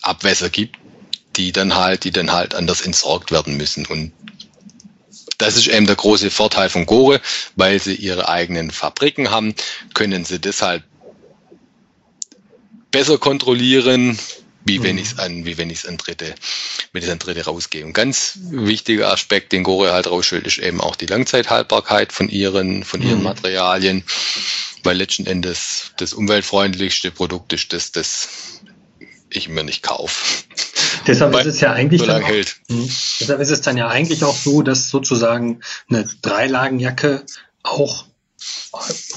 [0.02, 0.78] Abwässer gibt,
[1.36, 3.86] die dann halt, die dann halt anders entsorgt werden müssen.
[3.86, 4.14] Und
[5.38, 7.22] das ist eben der große Vorteil von Gore,
[7.56, 9.54] weil sie ihre eigenen Fabriken haben,
[9.94, 10.84] können sie deshalb
[12.92, 14.18] besser kontrollieren,
[14.64, 15.02] wie wenn mhm.
[15.02, 16.36] ich es an, wie wenn ich es an Dritte,
[16.92, 17.86] wenn ich es an Dritte rausgehe.
[17.86, 22.84] Und ganz wichtiger Aspekt, den Gore halt rausstellt, ist eben auch die Langzeithaltbarkeit von ihren,
[22.84, 23.24] von ihren mhm.
[23.24, 24.04] Materialien,
[24.84, 28.30] weil letzten Endes das umweltfreundlichste Produkt ist das, das
[29.30, 30.44] ich mir nicht kaufe.
[31.08, 34.24] Deshalb ist es ja eigentlich so dann auch, mh, deshalb ist es dann ja eigentlich
[34.24, 37.26] auch so, dass sozusagen eine Dreilagenjacke
[37.64, 38.06] auch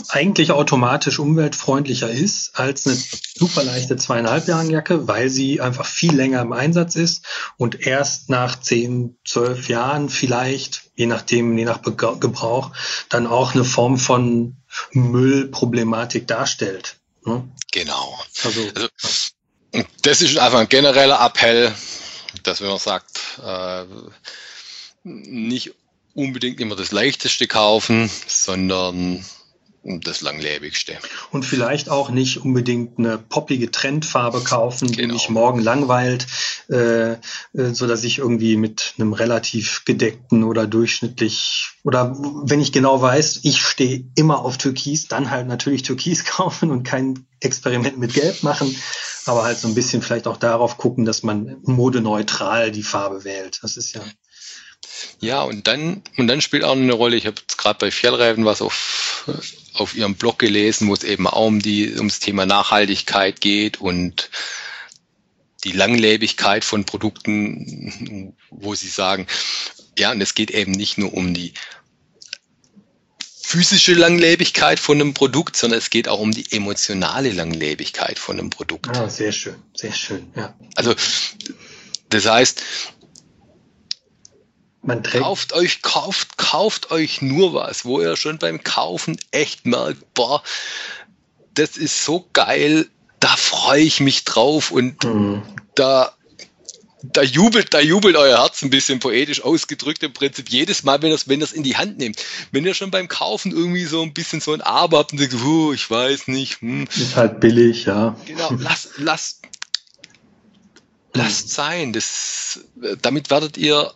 [0.09, 2.97] eigentlich automatisch umweltfreundlicher ist als eine
[3.37, 7.25] super leichte zweieinhalb Jahren Jacke, weil sie einfach viel länger im Einsatz ist
[7.57, 12.72] und erst nach zehn, zwölf Jahren vielleicht, je nachdem, je nach Gebrauch,
[13.09, 14.57] dann auch eine Form von
[14.93, 16.97] Müllproblematik darstellt.
[17.25, 17.49] Ne?
[17.72, 18.18] Genau.
[18.43, 18.89] Also, also,
[20.03, 21.75] das ist einfach ein genereller Appell,
[22.43, 23.85] dass wenn man sagt, äh,
[25.05, 25.75] nicht
[26.15, 29.25] unbedingt immer das leichteste kaufen, sondern
[29.85, 30.97] das langlebigste.
[31.31, 35.09] Und vielleicht auch nicht unbedingt eine poppige Trendfarbe kaufen, genau.
[35.09, 36.27] die mich morgen langweilt,
[36.71, 37.19] äh, äh,
[37.53, 43.41] so dass ich irgendwie mit einem relativ gedeckten oder durchschnittlich oder wenn ich genau weiß,
[43.43, 48.43] ich stehe immer auf Türkis, dann halt natürlich Türkis kaufen und kein Experiment mit Gelb
[48.43, 48.75] machen,
[49.27, 53.59] aber halt so ein bisschen vielleicht auch darauf gucken, dass man modeneutral die Farbe wählt.
[53.62, 54.03] Das ist ja
[55.21, 58.45] ja, und dann, und dann spielt auch eine Rolle, ich habe jetzt gerade bei Fjellreifen
[58.45, 59.29] was auf,
[59.75, 64.31] auf ihrem Blog gelesen, wo es eben auch um die, ums Thema Nachhaltigkeit geht und
[65.65, 69.27] die Langlebigkeit von Produkten, wo sie sagen,
[69.99, 71.55] ja, und es geht eben nicht nur um die
[73.55, 78.51] physische Langlebigkeit von einem Produkt, sondern es geht auch um die emotionale Langlebigkeit von einem
[78.51, 78.89] Produkt.
[78.97, 80.55] Ah, sehr schön, sehr schön, ja.
[80.77, 80.95] Also,
[82.09, 82.63] das heißt,
[84.87, 85.22] man trägt.
[85.24, 90.43] Kauft euch, kauft, kauft euch nur was, wo ihr schon beim Kaufen echt merkt, boah,
[91.55, 92.89] das ist so geil,
[93.20, 95.43] da freue ich mich drauf und mhm.
[95.74, 96.12] da,
[97.03, 101.11] da jubelt, da jubelt euer Herz ein bisschen poetisch ausgedrückt im Prinzip jedes Mal, wenn
[101.11, 102.22] ihr es wenn in die Hand nehmt.
[102.51, 105.35] Wenn ihr schon beim Kaufen irgendwie so ein bisschen so ein Aber habt und sagt,
[105.45, 106.61] oh, ich weiß nicht.
[106.61, 106.87] Hm.
[106.97, 108.16] Ist halt billig, ja.
[108.26, 109.43] Genau, lasst, lasst,
[111.12, 111.93] lasst sein.
[111.93, 112.61] Das,
[113.03, 113.93] damit werdet ihr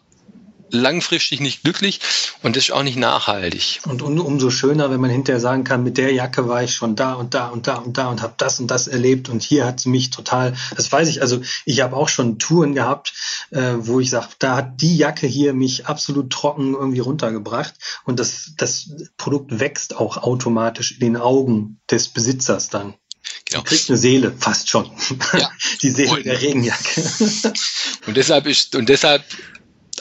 [0.70, 2.00] langfristig nicht glücklich
[2.42, 3.80] und das ist auch nicht nachhaltig.
[3.86, 6.96] Und um, umso schöner, wenn man hinterher sagen kann, mit der Jacke war ich schon
[6.96, 9.66] da und da und da und da und habe das und das erlebt und hier
[9.66, 13.12] hat sie mich total, das weiß ich, also ich habe auch schon Touren gehabt,
[13.50, 18.18] äh, wo ich sage, da hat die Jacke hier mich absolut trocken irgendwie runtergebracht und
[18.18, 22.94] das, das Produkt wächst auch automatisch in den Augen des Besitzers dann.
[23.50, 23.62] Genau.
[23.62, 24.90] kriegt eine Seele, fast schon.
[25.32, 25.50] Ja.
[25.82, 27.02] Die Seele und, der Regenjacke.
[28.06, 29.24] und deshalb ist, und deshalb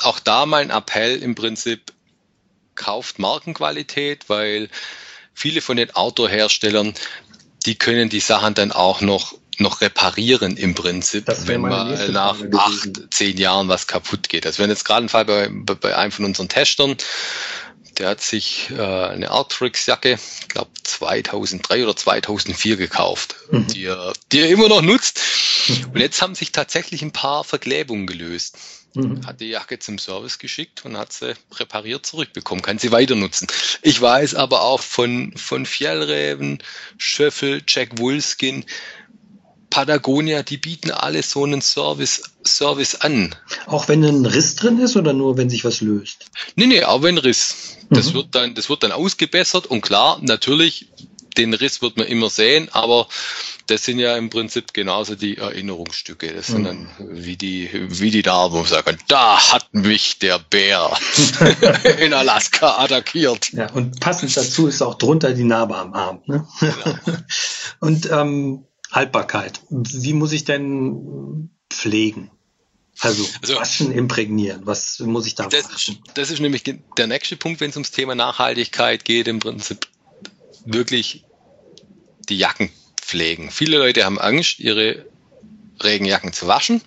[0.03, 1.93] auch da mein Appell im Prinzip,
[2.75, 4.69] kauft Markenqualität, weil
[5.33, 6.93] viele von den Outdoor-Herstellern,
[7.65, 12.89] die können die Sachen dann auch noch noch reparieren im Prinzip, wenn mal nach acht,
[13.11, 14.45] zehn Jahren was kaputt geht.
[14.45, 16.95] Also wenn jetzt gerade ein Fall bei, bei einem von unseren Testern,
[17.97, 23.67] der hat sich äh, eine Arctrix-Jacke, ich glaube 2003 oder 2004 gekauft, mhm.
[23.67, 25.19] die, er, die er immer noch nutzt.
[25.67, 25.91] Mhm.
[25.93, 28.57] Und jetzt haben sich tatsächlich ein paar Verklebungen gelöst.
[28.97, 29.25] Mhm.
[29.25, 33.47] hat die Jacke zum Service geschickt und hat sie präpariert zurückbekommen, kann sie weiter nutzen.
[33.81, 36.59] Ich weiß aber auch von, von Fjellräven,
[36.97, 38.65] Schöffel, Jack Wolfskin,
[39.69, 43.35] Patagonia, die bieten alle so einen Service, Service an.
[43.65, 46.25] Auch wenn ein Riss drin ist oder nur wenn sich was löst?
[46.55, 47.77] Nee, nee, auch wenn Riss.
[47.89, 48.13] Das mhm.
[48.15, 50.87] wird dann, das wird dann ausgebessert und klar, natürlich,
[51.37, 53.07] den Riss wird man immer sehen, aber
[53.67, 56.33] das sind ja im Prinzip genauso die Erinnerungsstücke.
[56.33, 56.65] Das sind mhm.
[56.65, 60.97] dann wie die, wie die da, wo man sagen, da hat mich der Bär
[61.99, 63.51] in Alaska attackiert.
[63.51, 66.21] Ja, und passend dazu ist auch drunter die Narbe am Arm.
[66.25, 66.47] Ne?
[66.59, 66.97] Genau.
[67.81, 69.61] und ähm, Haltbarkeit.
[69.69, 72.31] Wie muss ich denn pflegen?
[72.99, 74.65] Also, also waschen, imprägnieren.
[74.65, 75.99] Was muss ich da das, machen?
[76.15, 79.87] Das ist nämlich der nächste Punkt, wenn es ums Thema Nachhaltigkeit geht, im Prinzip
[80.65, 81.26] wirklich
[82.29, 83.51] die Jacken pflegen.
[83.51, 85.05] Viele Leute haben Angst, ihre
[85.81, 86.81] Regenjacken zu waschen,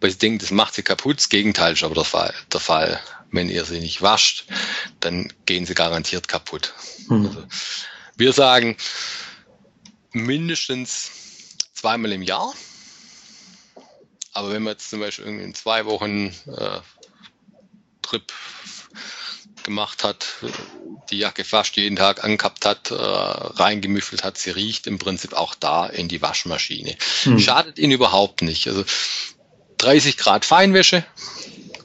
[0.00, 1.18] weil sie denken, das macht sie kaputt.
[1.18, 2.34] Das Gegenteil ist aber der Fall.
[2.52, 3.00] Der Fall.
[3.30, 4.46] Wenn ihr sie nicht wascht,
[5.00, 6.72] dann gehen sie garantiert kaputt.
[7.08, 7.26] Mhm.
[7.26, 7.44] Also,
[8.16, 8.76] wir sagen
[10.12, 11.10] mindestens
[11.74, 12.54] zweimal im Jahr.
[14.32, 16.80] Aber wenn man jetzt zum Beispiel irgendwie in zwei Wochen äh,
[18.02, 18.32] Trip
[19.66, 20.26] gemacht hat,
[21.10, 25.54] die Jacke fast jeden Tag angehabt hat, äh, reingemüffelt hat, sie riecht im Prinzip auch
[25.54, 26.96] da in die Waschmaschine.
[27.24, 27.38] Hm.
[27.38, 28.66] Schadet ihn überhaupt nicht.
[28.68, 28.84] Also
[29.78, 31.04] 30 Grad Feinwäsche,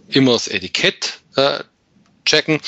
[0.08, 1.64] immer das Etikett äh,
[2.24, 2.62] checken.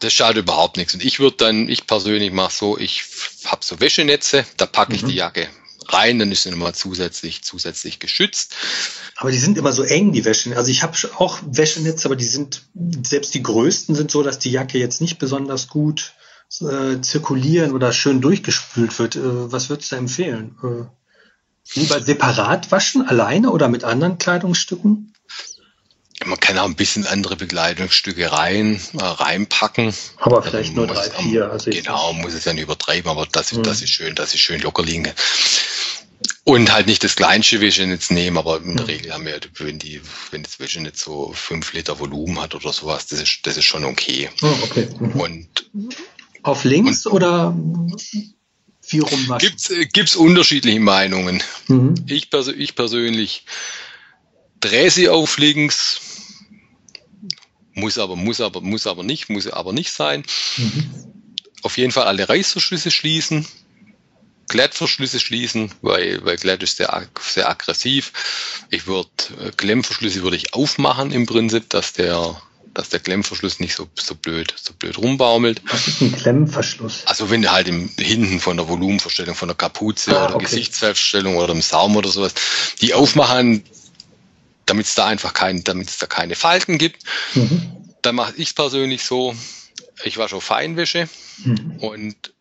[0.00, 0.94] Das schadet überhaupt nichts.
[0.94, 3.04] Und ich würde dann, ich persönlich mache so, ich
[3.44, 5.08] habe so Wäschenetze, da packe ich mhm.
[5.08, 5.48] die Jacke
[5.92, 8.54] rein, dann ist sie nochmal zusätzlich, zusätzlich geschützt.
[9.16, 10.56] Aber die sind immer so eng, die Wäsche.
[10.56, 12.62] Also ich habe auch Wäschenetze, aber die sind,
[13.06, 16.14] selbst die größten sind so, dass die Jacke jetzt nicht besonders gut
[16.60, 19.16] äh, zirkulieren oder schön durchgespült wird.
[19.16, 20.56] Äh, was würdest du empfehlen?
[20.62, 25.14] Äh, lieber separat waschen, alleine oder mit anderen Kleidungsstücken?
[26.24, 29.94] Man kann auch ein bisschen andere Bekleidungsstücke rein, äh, reinpacken.
[30.18, 31.50] Aber vielleicht nur drei, vier.
[31.50, 33.62] Also genau, muss es ja nicht übertreiben, aber das, mhm.
[33.62, 35.10] das ist schön, das ist schön locker liegen.
[36.50, 38.90] Und halt nicht das kleinste Wäschenetz nehmen, aber in der mhm.
[38.90, 40.00] Regel haben wir, wenn die,
[40.32, 43.84] wenn das Wäschenetz so fünf Liter Volumen hat oder sowas, das ist, das ist schon
[43.84, 44.30] okay.
[44.42, 44.88] Oh, okay.
[44.98, 45.12] Mhm.
[45.12, 45.70] Und
[46.42, 47.56] auf links und, oder
[48.88, 51.40] wie rum Gibt's, gibt's unterschiedliche Meinungen.
[51.68, 51.94] Mhm.
[52.08, 53.44] Ich, pers ich persönlich
[54.58, 56.00] drehe sie auf links,
[57.74, 60.24] muss aber, muss aber, muss aber nicht, muss aber nicht sein.
[60.56, 60.90] Mhm.
[61.62, 63.46] Auf jeden Fall alle Reißverschlüsse schließen.
[64.50, 68.12] Klettverschlüsse schließen, weil, weil Klett ist sehr, sehr aggressiv.
[68.68, 69.08] Ich würde,
[69.40, 72.42] äh, Klemmverschlüsse würde ich aufmachen im Prinzip, dass der,
[72.74, 75.62] dass der Klemmverschluss nicht so, so blöd, so blöd rumbaumelt.
[75.66, 77.06] Was ist ein Klemmverschluss?
[77.06, 80.46] Also wenn du halt im, hinten von der Volumenverstellung, von der Kapuze ah, oder okay.
[80.46, 82.34] Gesichtsverstellung oder im Saum oder sowas,
[82.80, 83.62] die aufmachen,
[84.66, 87.04] damit es da einfach kein, damit es da keine Falten gibt.
[87.34, 87.70] Mhm.
[88.02, 89.32] Dann mache ich es persönlich so,
[90.02, 91.08] ich wasche auf Feinwäsche
[91.44, 91.76] mhm.
[91.78, 92.32] und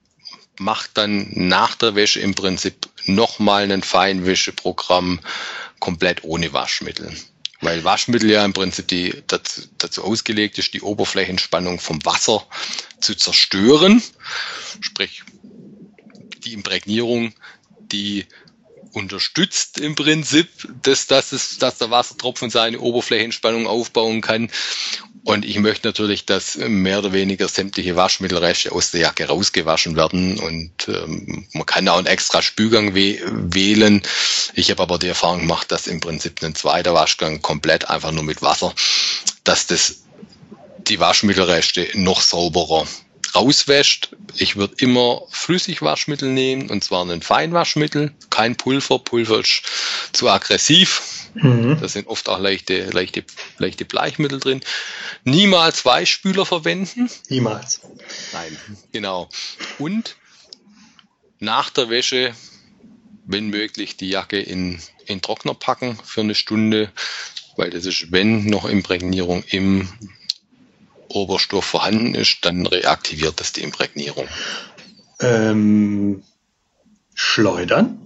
[0.60, 5.20] macht dann nach der Wäsche im Prinzip nochmal ein Feinwäscheprogramm
[5.80, 7.16] komplett ohne Waschmittel.
[7.62, 12.46] Weil Waschmittel ja im Prinzip die, dazu, dazu ausgelegt ist, die Oberflächenspannung vom Wasser
[13.02, 14.02] zu zerstören.
[14.80, 15.24] Sprich,
[16.46, 17.34] die Imprägnierung,
[17.80, 18.26] die
[18.94, 20.48] unterstützt im Prinzip,
[20.82, 24.50] dass, dass, es, dass der Wassertropfen seine Oberflächenspannung aufbauen kann.
[25.24, 30.40] Und ich möchte natürlich, dass mehr oder weniger sämtliche Waschmittelreste aus der Jacke rausgewaschen werden.
[30.40, 34.02] Und ähm, man kann auch einen extra Spülgang wählen.
[34.54, 38.24] Ich habe aber die Erfahrung gemacht, dass im Prinzip ein zweiter Waschgang komplett einfach nur
[38.24, 38.74] mit Wasser,
[39.44, 40.04] dass das
[40.88, 42.88] die Waschmittelreste noch sauberer
[43.36, 44.16] rauswäscht.
[44.36, 49.00] Ich würde immer Flüssigwaschmittel nehmen und zwar ein Feinwaschmittel, kein Pulver.
[49.00, 49.64] Pulver ist
[50.14, 51.30] zu aggressiv.
[51.36, 51.78] Mhm.
[51.80, 53.24] Da sind oft auch leichte, leichte,
[53.58, 54.62] leichte Bleichmittel drin.
[55.24, 57.10] Niemals Weichspüler verwenden.
[57.30, 57.82] Niemals.
[58.34, 58.58] Nein,
[58.92, 59.30] genau.
[59.78, 60.16] Und
[61.40, 62.34] nach der Wäsche,
[63.26, 66.92] wenn möglich, die Jacke in, in Trockner packen für eine Stunde,
[67.56, 69.88] weil das ist, wenn noch Imprägnierung im
[71.10, 74.28] Oberstoff vorhanden ist, dann reaktiviert das die Imprägnierung.
[75.20, 76.24] Ähm,
[77.14, 78.00] schleudern?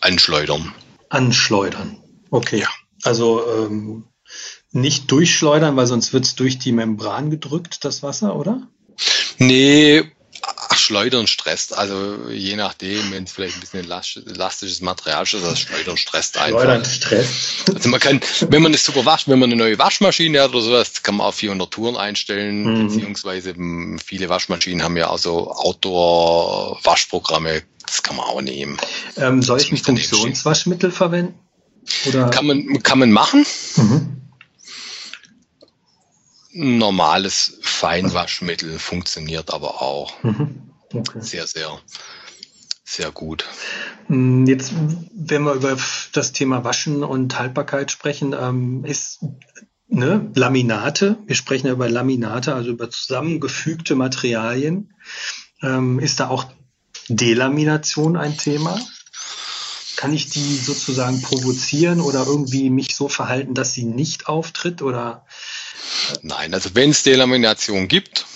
[0.00, 0.74] Anschleudern.
[1.08, 1.96] Anschleudern.
[2.30, 2.60] Okay.
[2.60, 2.68] Ja.
[3.02, 4.04] Also ähm,
[4.72, 8.68] nicht durchschleudern, weil sonst wird es durch die Membran gedrückt, das Wasser, oder?
[9.38, 10.10] Nee,
[10.74, 11.76] Schleudern stresst.
[11.76, 16.62] Also je nachdem, wenn es vielleicht ein bisschen elastisches Material ist, das Schleudern stresst einfach.
[16.62, 17.72] Schleudern stresst.
[17.74, 20.60] Also man kann, wenn man es super wascht, wenn man eine neue Waschmaschine hat oder
[20.60, 22.88] sowas, kann man auf 400 Touren einstellen, mhm.
[22.88, 28.78] beziehungsweise hm, viele Waschmaschinen haben ja auch so Outdoor-Waschprogramme, das kann man auch nehmen.
[29.16, 31.34] Ähm, soll ich ein Funktionswaschmittel verwenden?
[32.06, 32.28] Oder?
[32.28, 33.46] Kann, man, kann man machen.
[33.76, 34.17] Mhm.
[36.58, 40.72] Normales Feinwaschmittel funktioniert aber auch mhm.
[40.92, 41.20] okay.
[41.20, 41.78] sehr, sehr,
[42.84, 43.44] sehr gut.
[44.08, 44.72] Hm, jetzt,
[45.14, 45.76] wenn wir über
[46.12, 49.20] das Thema Waschen und Haltbarkeit sprechen, ähm, ist
[49.86, 54.94] ne, Laminate, wir sprechen ja über Laminate, also über zusammengefügte Materialien.
[55.62, 56.46] Ähm, ist da auch
[57.08, 58.80] Delamination ein Thema?
[59.94, 64.82] Kann ich die sozusagen provozieren oder irgendwie mich so verhalten, dass sie nicht auftritt?
[64.82, 65.24] Oder?
[66.22, 68.26] Nein, also wenn es Delamination gibt,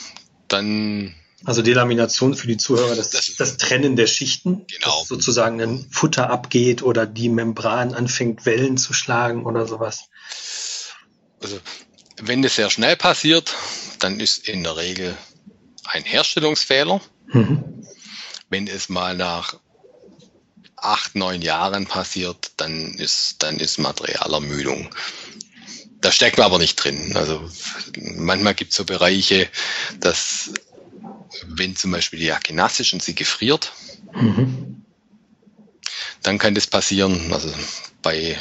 [0.49, 1.14] dann
[1.45, 5.01] also Delamination für die Zuhörer, das, das, das Trennen der Schichten, genau.
[5.01, 10.09] dass sozusagen ein Futter abgeht oder die Membran anfängt Wellen zu schlagen oder sowas.
[11.40, 11.59] Also
[12.20, 13.55] wenn das sehr schnell passiert,
[13.99, 15.16] dann ist in der Regel
[15.84, 17.01] ein Herstellungsfehler.
[17.32, 17.84] Mhm.
[18.49, 19.57] Wenn es mal nach
[20.76, 24.90] acht, neun Jahren passiert, dann ist, dann ist Materialermüdung.
[26.03, 27.16] Da steckt man aber nicht drin.
[27.16, 27.40] Also
[28.16, 29.48] manchmal gibt es so Bereiche,
[30.00, 30.53] dass
[31.46, 33.72] wenn zum Beispiel die Jacke nass ist und sie gefriert,
[34.12, 34.82] mhm.
[36.22, 37.32] dann kann das passieren.
[37.32, 37.53] Also
[38.03, 38.36] bei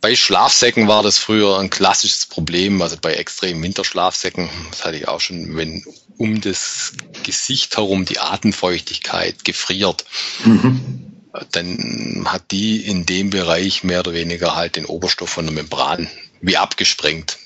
[0.00, 5.08] bei Schlafsäcken war das früher ein klassisches Problem, also bei extremen Winterschlafsäcken, das hatte ich
[5.08, 5.84] auch schon, wenn
[6.18, 6.92] um das
[7.24, 10.04] Gesicht herum die Atemfeuchtigkeit gefriert,
[10.44, 11.12] mhm.
[11.50, 16.08] dann hat die in dem Bereich mehr oder weniger halt den Oberstoff von der Membran
[16.40, 17.38] wie abgesprengt.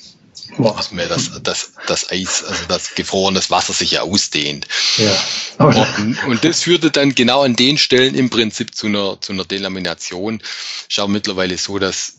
[0.58, 0.76] Boah.
[0.76, 4.66] Was mir das, das, das Eis, also das gefrorenes Wasser sich ja ausdehnt.
[4.98, 5.64] Ja.
[5.64, 9.46] Und, und, das führte dann genau an den Stellen im Prinzip zu einer, zu einer
[9.46, 10.42] Delamination.
[10.90, 12.18] Ich habe mittlerweile so, dass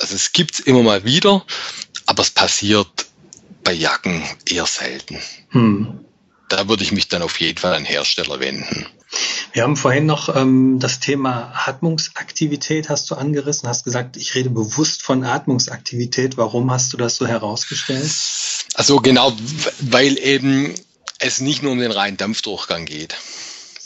[0.00, 1.44] also es gibt's immer mal wieder,
[2.06, 3.06] aber es passiert
[3.64, 5.20] bei Jacken eher selten.
[5.50, 6.04] Hm.
[6.48, 8.86] Da würde ich mich dann auf jeden Fall an Hersteller wenden.
[9.52, 14.50] Wir haben vorhin noch ähm, das Thema Atmungsaktivität hast du angerissen, hast gesagt, ich rede
[14.50, 16.36] bewusst von Atmungsaktivität.
[16.36, 18.10] Warum hast du das so herausgestellt?
[18.74, 19.32] Also genau,
[19.80, 20.74] weil eben
[21.18, 23.16] es nicht nur um den reinen Dampfdurchgang geht.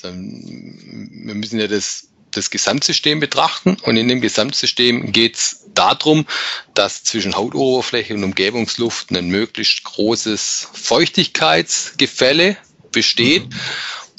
[0.02, 6.26] Wir müssen ja das das Gesamtsystem betrachten und in dem Gesamtsystem geht es darum,
[6.74, 12.56] dass zwischen Hautoberfläche und Umgebungsluft ein möglichst großes Feuchtigkeitsgefälle
[12.90, 13.54] besteht, mhm.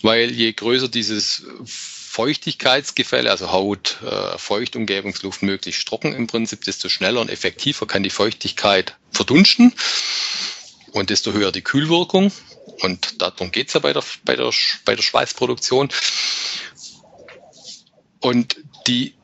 [0.04, 6.90] Weil je größer dieses Feuchtigkeitsgefälle, also Haut, äh, Feucht, Umgebungsluft möglichst trocken im Prinzip, desto
[6.90, 9.74] schneller und effektiver kann die Feuchtigkeit verdunsten
[10.92, 12.32] und desto höher die Kühlwirkung.
[12.82, 14.52] Und darum geht's ja bei der, bei, der,
[14.86, 15.90] bei der Schweißproduktion.
[18.20, 19.16] Und die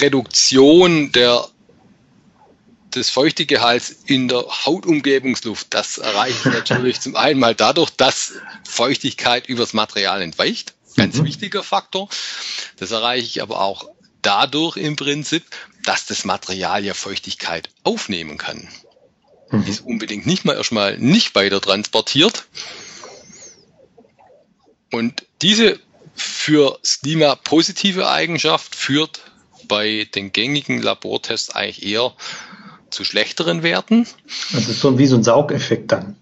[0.00, 1.46] Reduktion der,
[2.94, 8.34] des Feuchtegehalts in der Hautumgebungsluft, das erreiche ich natürlich zum einen mal dadurch, dass
[8.68, 10.74] Feuchtigkeit übers Material entweicht.
[10.96, 11.24] Ganz mhm.
[11.24, 12.08] wichtiger Faktor.
[12.76, 13.88] Das erreiche ich aber auch
[14.22, 15.44] dadurch im Prinzip,
[15.82, 18.68] dass das Material ja Feuchtigkeit aufnehmen kann.
[19.50, 19.66] Mhm.
[19.66, 22.46] Ist unbedingt nicht mal erstmal nicht weiter transportiert.
[24.90, 25.80] Und diese
[26.14, 29.20] für Slima positive Eigenschaft führt
[29.66, 32.14] bei den gängigen Labortests eigentlich eher
[32.94, 34.06] zu schlechteren Werten.
[34.52, 36.16] Das ist so wie so ein Saugeffekt dann.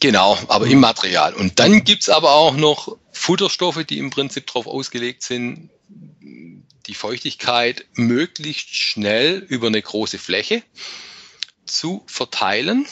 [0.00, 1.34] Genau, aber im Material.
[1.34, 5.70] Und dann gibt es aber auch noch Futterstoffe, die im Prinzip darauf ausgelegt sind,
[6.86, 10.62] die Feuchtigkeit möglichst schnell über eine große Fläche
[11.66, 12.86] zu verteilen.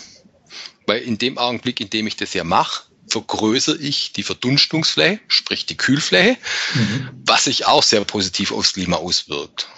[0.87, 5.67] Weil in dem Augenblick, in dem ich das ja mache, vergrößere ich die Verdunstungsfläche, sprich
[5.67, 6.37] die Kühlfläche,
[6.75, 7.09] mhm.
[7.25, 9.69] was sich auch sehr positiv aufs Klima auswirkt.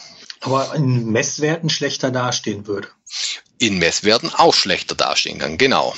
[0.40, 2.88] Aber in Messwerten schlechter dastehen würde.
[3.58, 5.94] In Messwerten auch schlechter dastehen kann, genau.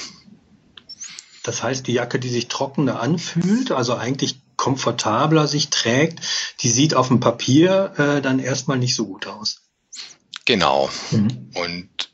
[1.43, 6.21] Das heißt, die Jacke, die sich trockener anfühlt, also eigentlich komfortabler sich trägt,
[6.61, 9.63] die sieht auf dem Papier äh, dann erstmal nicht so gut aus.
[10.45, 10.91] Genau.
[11.11, 11.51] Mhm.
[11.55, 12.13] Und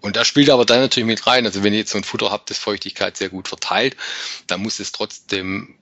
[0.00, 1.44] und da spielt aber dann natürlich mit rein.
[1.44, 3.96] Also wenn ihr jetzt so ein Futter habt, das Feuchtigkeit sehr gut verteilt,
[4.46, 5.74] dann muss es trotzdem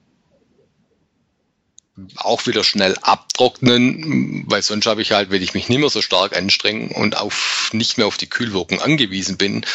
[2.17, 6.01] auch wieder schnell abtrocknen, weil sonst habe ich halt, wenn ich mich nicht mehr so
[6.01, 9.65] stark anstrenge und auf, nicht mehr auf die Kühlwirkung angewiesen bin,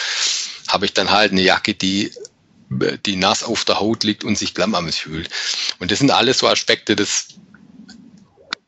[0.69, 2.13] habe ich dann halt eine Jacke, die,
[3.07, 5.29] die nass auf der Haut liegt und sich klamm fühlt.
[5.79, 7.29] Und das sind alles so Aspekte, das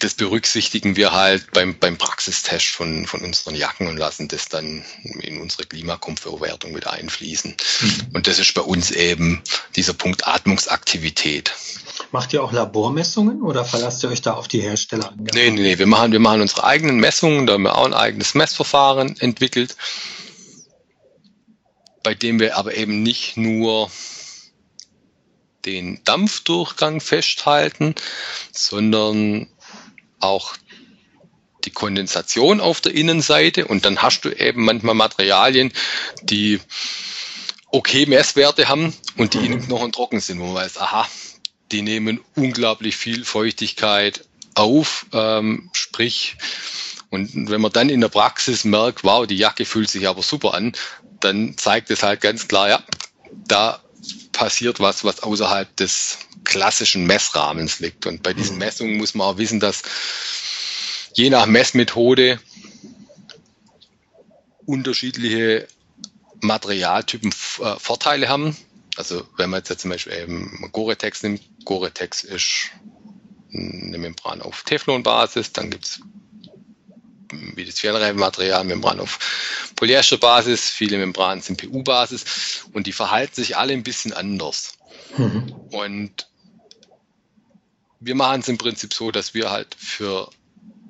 [0.04, 4.84] das berücksichtigen wir halt beim, beim Praxistest von, von unseren Jacken und lassen das dann
[5.20, 7.56] in unsere Klimakomfortwertung mit einfließen.
[7.80, 7.90] Mhm.
[8.12, 9.42] Und das ist bei uns eben
[9.76, 11.54] dieser Punkt Atmungsaktivität.
[12.12, 15.14] Macht ihr auch Labormessungen oder verlasst ihr euch da auf die Hersteller?
[15.16, 15.78] Nee, nee, nee.
[15.78, 17.46] Wir machen, wir machen unsere eigenen Messungen.
[17.46, 19.74] Da haben wir auch ein eigenes Messverfahren entwickelt,
[22.02, 23.90] bei dem wir aber eben nicht nur
[25.64, 27.94] den Dampfdurchgang festhalten,
[28.52, 29.48] sondern
[30.24, 30.54] auch
[31.64, 35.72] die Kondensation auf der Innenseite und dann hast du eben manchmal Materialien,
[36.22, 36.60] die
[37.70, 39.44] okay Messwerte haben und die mhm.
[39.44, 41.08] innen noch trocken sind, wo man weiß, aha,
[41.72, 46.36] die nehmen unglaublich viel Feuchtigkeit auf, ähm, sprich,
[47.10, 50.54] und wenn man dann in der Praxis merkt, wow, die Jacke fühlt sich aber super
[50.54, 50.72] an,
[51.20, 52.82] dann zeigt es halt ganz klar, ja,
[53.46, 53.80] da
[54.32, 58.06] passiert was, was außerhalb des klassischen Messrahmens liegt.
[58.06, 58.60] Und bei diesen mhm.
[58.60, 59.82] Messungen muss man auch wissen, dass
[61.14, 62.40] je nach Messmethode
[64.66, 65.66] unterschiedliche
[66.40, 67.30] Materialtypen
[67.60, 68.56] äh, Vorteile haben.
[68.96, 72.70] Also wenn man jetzt zum Beispiel eben Gore-Tex nimmt, Gore-Tex ist
[73.52, 76.00] eine Membran auf Teflon-Basis, dann gibt es
[77.56, 83.72] wie das Fernreifenmaterial, Membran auf Polyester-Basis, viele Membranen sind PU-Basis und die verhalten sich alle
[83.72, 84.74] ein bisschen anders.
[85.16, 85.52] Mhm.
[85.70, 86.28] Und
[88.04, 90.30] wir machen es im Prinzip so, dass wir halt für,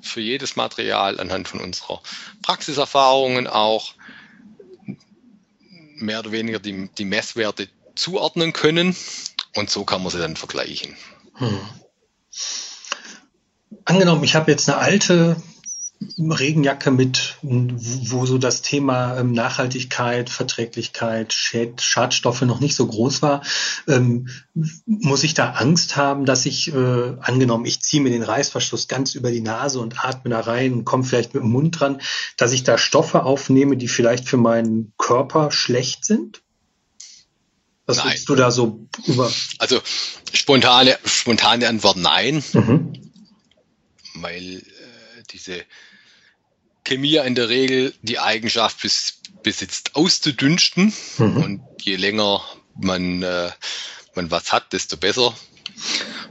[0.02, 2.00] für jedes Material anhand von unserer
[2.42, 3.94] Praxiserfahrungen auch
[5.96, 8.96] mehr oder weniger die, die Messwerte zuordnen können
[9.54, 10.96] und so kann man sie dann vergleichen.
[11.34, 11.60] Hm.
[13.84, 15.36] Angenommen, ich habe jetzt eine alte
[16.18, 23.22] Regenjacke mit, wo so das Thema ähm, Nachhaltigkeit, Verträglichkeit, Schad Schadstoffe noch nicht so groß
[23.22, 23.42] war.
[23.88, 24.28] Ähm,
[24.86, 29.14] muss ich da Angst haben, dass ich, äh, angenommen, ich ziehe mir den Reißverschluss ganz
[29.14, 32.00] über die Nase und atme da rein und komme vielleicht mit dem Mund dran,
[32.36, 36.42] dass ich da Stoffe aufnehme, die vielleicht für meinen Körper schlecht sind?
[37.86, 38.18] Was nein.
[38.26, 39.30] du da so über?
[39.58, 39.80] Also
[40.32, 42.42] spontane, spontane Antwort nein.
[42.52, 42.92] Mhm.
[44.14, 44.62] Weil
[45.30, 45.64] diese
[46.84, 50.92] Chemie in der Regel die Eigenschaft bis, besitzt, auszudünsten.
[51.18, 51.36] Mhm.
[51.36, 52.42] Und je länger
[52.76, 53.50] man, äh,
[54.14, 55.34] man was hat, desto besser.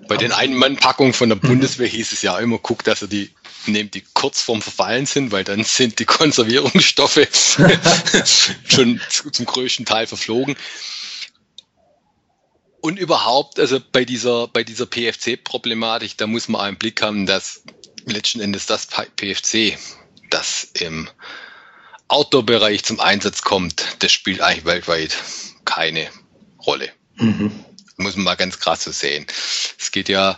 [0.07, 1.47] Bei den Ein-Mann-Packungen von der mhm.
[1.47, 3.31] Bundeswehr hieß es ja immer, guck, dass er die
[3.65, 7.27] nehmt, die kurz vorm Verfallen sind, weil dann sind die Konservierungsstoffe
[8.67, 10.55] schon zum größten Teil verflogen.
[12.81, 17.63] Und überhaupt, also bei dieser, bei dieser PFC-Problematik, da muss man einen Blick haben, dass
[18.05, 19.77] letzten Endes das PFC
[20.33, 21.09] das im
[22.07, 25.15] Outdoor-Bereich zum Einsatz kommt, das spielt eigentlich weltweit
[25.65, 26.09] keine
[26.65, 26.91] Rolle.
[27.15, 27.51] Mhm.
[27.97, 29.25] Muss man mal ganz krass so sehen.
[29.79, 30.37] Es geht ja,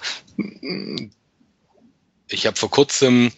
[2.27, 3.31] ich habe vor kurzem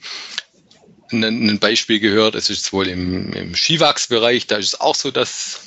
[1.11, 5.61] ein, Beispiel gehört, es ist wohl im, im Skiwachsbereich, da ist es auch so, dass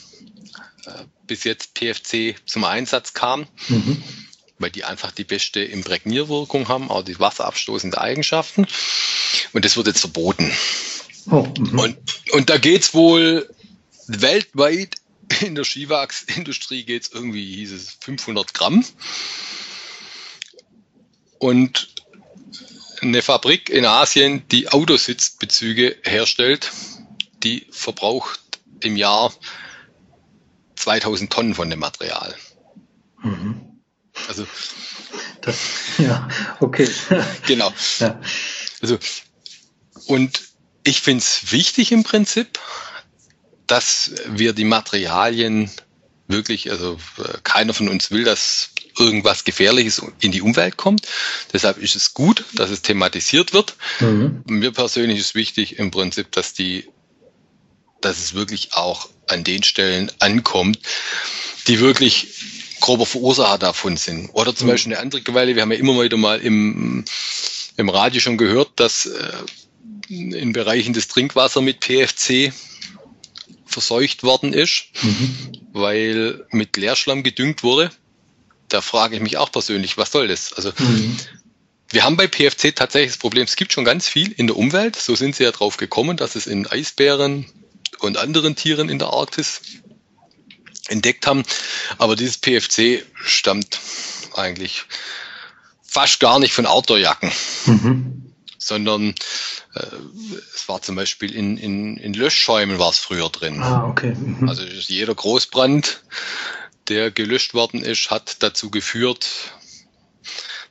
[0.86, 3.46] äh, bis jetzt PFC zum Einsatz kam.
[3.68, 4.02] Mhm
[4.60, 8.66] weil die einfach die beste Imprägnierwirkung haben, auch die wasserabstoßende Eigenschaften.
[9.52, 10.52] Und das wird jetzt verboten.
[11.30, 11.78] Oh, mhm.
[11.78, 11.98] und,
[12.32, 13.52] und da geht's wohl
[14.06, 14.96] weltweit
[15.40, 18.84] in der Skiwachsindustrie geht's irgendwie, hieß es 500 Gramm.
[21.38, 21.88] Und
[23.00, 26.70] eine Fabrik in Asien, die Autositzbezüge herstellt,
[27.42, 28.40] die verbraucht
[28.80, 29.32] im Jahr
[30.76, 32.34] 2000 Tonnen von dem Material.
[33.22, 33.69] Mhm.
[34.28, 34.46] Also.
[35.40, 35.56] Das,
[35.98, 36.28] ja,
[36.60, 36.88] okay.
[37.46, 37.72] genau.
[37.98, 38.20] Ja.
[38.82, 38.98] Also,
[40.06, 40.42] und
[40.84, 42.58] ich finde es wichtig im Prinzip,
[43.66, 45.70] dass wir die Materialien
[46.26, 46.98] wirklich, also
[47.44, 51.06] keiner von uns will, dass irgendwas Gefährliches in die Umwelt kommt.
[51.52, 53.76] Deshalb ist es gut, dass es thematisiert wird.
[54.00, 54.42] Mhm.
[54.46, 56.88] Mir persönlich ist wichtig im Prinzip, dass die,
[58.00, 60.80] dass es wirklich auch an den Stellen ankommt,
[61.66, 62.28] die wirklich
[62.80, 64.30] grober Verursacher davon sind.
[64.32, 64.72] Oder zum mhm.
[64.72, 67.04] Beispiel eine andere Quelle, wir haben ja immer wieder mal im,
[67.76, 69.32] im Radio schon gehört, dass äh,
[70.08, 72.52] in Bereichen des Trinkwasser mit PFC
[73.66, 75.36] verseucht worden ist, mhm.
[75.72, 77.90] weil mit Leerschlamm gedüngt wurde.
[78.68, 80.52] Da frage ich mich auch persönlich, was soll das?
[80.52, 81.16] Also mhm.
[81.90, 84.96] wir haben bei PFC tatsächlich das Problem, es gibt schon ganz viel in der Umwelt.
[84.96, 87.46] So sind sie ja drauf gekommen, dass es in Eisbären
[88.00, 89.60] und anderen Tieren in der Arktis
[90.90, 91.42] entdeckt haben.
[91.98, 93.80] Aber dieses PFC stammt
[94.34, 94.84] eigentlich
[95.82, 97.32] fast gar nicht von Outdoorjacken,
[97.66, 98.32] mhm.
[98.58, 99.14] sondern
[99.74, 99.86] äh,
[100.54, 103.60] es war zum Beispiel in, in, in Löschschäumen war es früher drin.
[103.62, 104.14] Ah, okay.
[104.14, 104.48] Mhm.
[104.48, 106.02] Also jeder Großbrand,
[106.88, 109.26] der gelöscht worden ist, hat dazu geführt,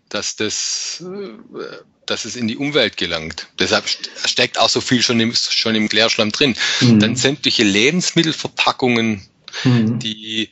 [0.07, 1.29] dass das, äh,
[2.05, 3.47] dass es in die Umwelt gelangt.
[3.59, 3.85] Deshalb
[4.25, 6.55] steckt auch so viel schon im, schon im Klärschlamm drin.
[6.79, 6.99] Mhm.
[6.99, 9.27] Dann sämtliche Lebensmittelverpackungen
[9.63, 9.99] mhm.
[9.99, 10.49] die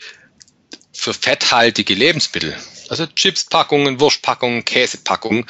[0.93, 2.57] für fetthaltige Lebensmittel,
[2.89, 5.45] also Chipspackungen, Wurstpackungen, Käsepackungen,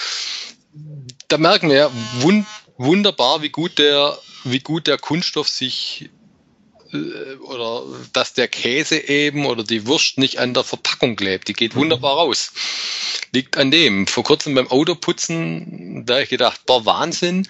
[1.28, 2.46] da merken wir wund
[2.78, 6.10] wunderbar, wie gut der, wie gut der Kunststoff sich
[6.94, 7.84] äh, oder
[8.14, 11.48] dass der Käse eben oder die Wurst nicht an der Verpackung klebt.
[11.48, 11.82] Die geht mhm.
[11.82, 12.52] wunderbar raus.
[13.34, 14.08] Liegt an dem.
[14.08, 17.48] Vor kurzem beim Autoputzen, da habe ich gedacht, boah, Wahnsinn,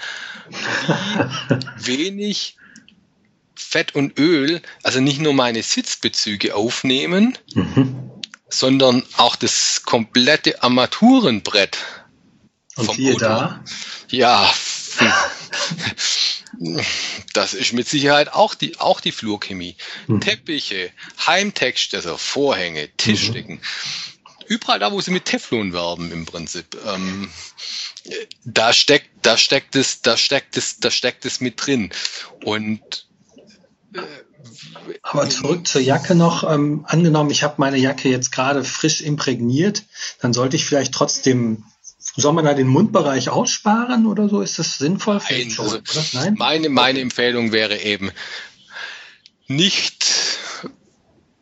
[1.78, 2.56] wie wenig
[3.58, 8.12] Fett und Öl, also nicht nur meine Sitzbezüge aufnehmen, mhm.
[8.50, 11.78] sondern auch das komplette Armaturenbrett.
[12.76, 13.64] Und vom da?
[14.10, 14.54] Ja,
[17.34, 19.76] das ist mit Sicherheit auch die, auch die Flurchemie.
[20.06, 20.22] Mhm.
[20.22, 20.92] Teppiche,
[21.26, 23.56] Heimtexte, also Vorhänge, Tischdecken.
[23.56, 23.62] Mhm.
[24.48, 26.78] Überall da, wo sie mit Teflon werben im Prinzip.
[26.86, 27.30] Ähm,
[28.46, 31.92] da steckt, da steckt es, da steckt es, da steckt es mit drin.
[32.46, 33.07] Und
[35.02, 36.50] aber zurück zur Jacke noch.
[36.50, 39.84] Ähm, angenommen, ich habe meine Jacke jetzt gerade frisch imprägniert,
[40.22, 41.64] dann sollte ich vielleicht trotzdem
[42.16, 44.42] soll man da den Mundbereich aussparen oder so?
[44.42, 45.22] Ist das sinnvoll?
[45.30, 45.80] Nein, also
[46.14, 46.36] Nein?
[46.38, 48.12] Meine, meine Empfehlung wäre eben
[49.48, 50.06] nicht,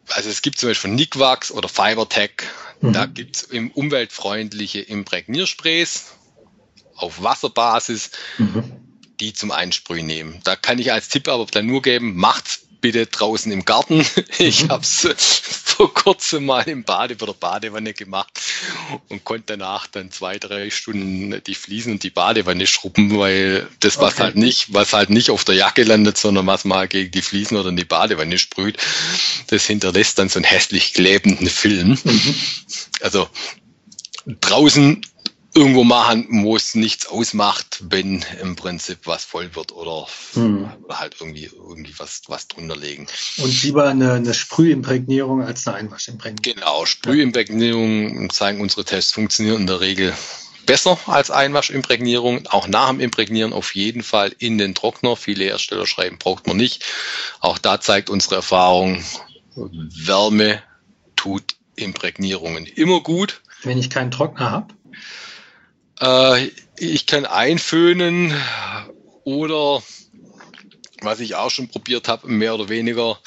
[0.09, 2.43] also es gibt zum Beispiel Nickwax oder Fibertech,
[2.81, 2.93] mhm.
[2.93, 3.43] da gibt es
[3.73, 6.13] umweltfreundliche Imprägniersprays
[6.95, 8.84] auf Wasserbasis, mhm.
[9.19, 10.39] Die zum Einsprühen nehmen.
[10.43, 14.05] Da kann ich als Tipp aber dann nur geben, macht's bitte draußen im Garten.
[14.37, 14.69] Ich mhm.
[14.69, 18.39] habe es vor kurzem mal im Bade oder Badewanne gemacht
[19.09, 23.97] und konnte danach dann zwei, drei Stunden die Fliesen und die Badewanne schrubben, weil das,
[23.97, 24.23] was okay.
[24.23, 27.57] halt nicht, was halt nicht auf der Jacke landet, sondern was mal gegen die Fliesen
[27.57, 28.77] oder in die Badewanne sprüht,
[29.47, 31.97] das hinterlässt dann so einen hässlich klebenden Film.
[32.03, 32.35] Mhm.
[33.01, 33.27] Also
[34.41, 35.01] draußen
[35.55, 40.69] irgendwo machen, wo es nichts ausmacht, wenn im Prinzip was voll wird oder, hm.
[40.83, 43.07] oder halt irgendwie, irgendwie was, was drunter legen.
[43.37, 46.59] Und lieber eine, eine Sprühimprägnierung als eine Einwaschimprägnierung.
[46.59, 50.13] Genau, Sprühimprägnierung zeigen unsere Tests funktionieren in der Regel
[50.65, 52.47] besser als Einwaschimprägnierung.
[52.47, 55.15] Auch nach dem Imprägnieren auf jeden Fall in den Trockner.
[55.15, 56.83] Viele Hersteller schreiben, braucht man nicht.
[57.39, 59.03] Auch da zeigt unsere Erfahrung,
[59.55, 60.61] Wärme
[61.15, 63.41] tut Imprägnierungen immer gut.
[63.63, 64.73] Wenn ich keinen Trockner habe?
[65.99, 68.33] Äh, ich kann einföhnen
[69.23, 69.81] oder
[71.01, 73.19] was ich auch schon probiert habe, mehr oder weniger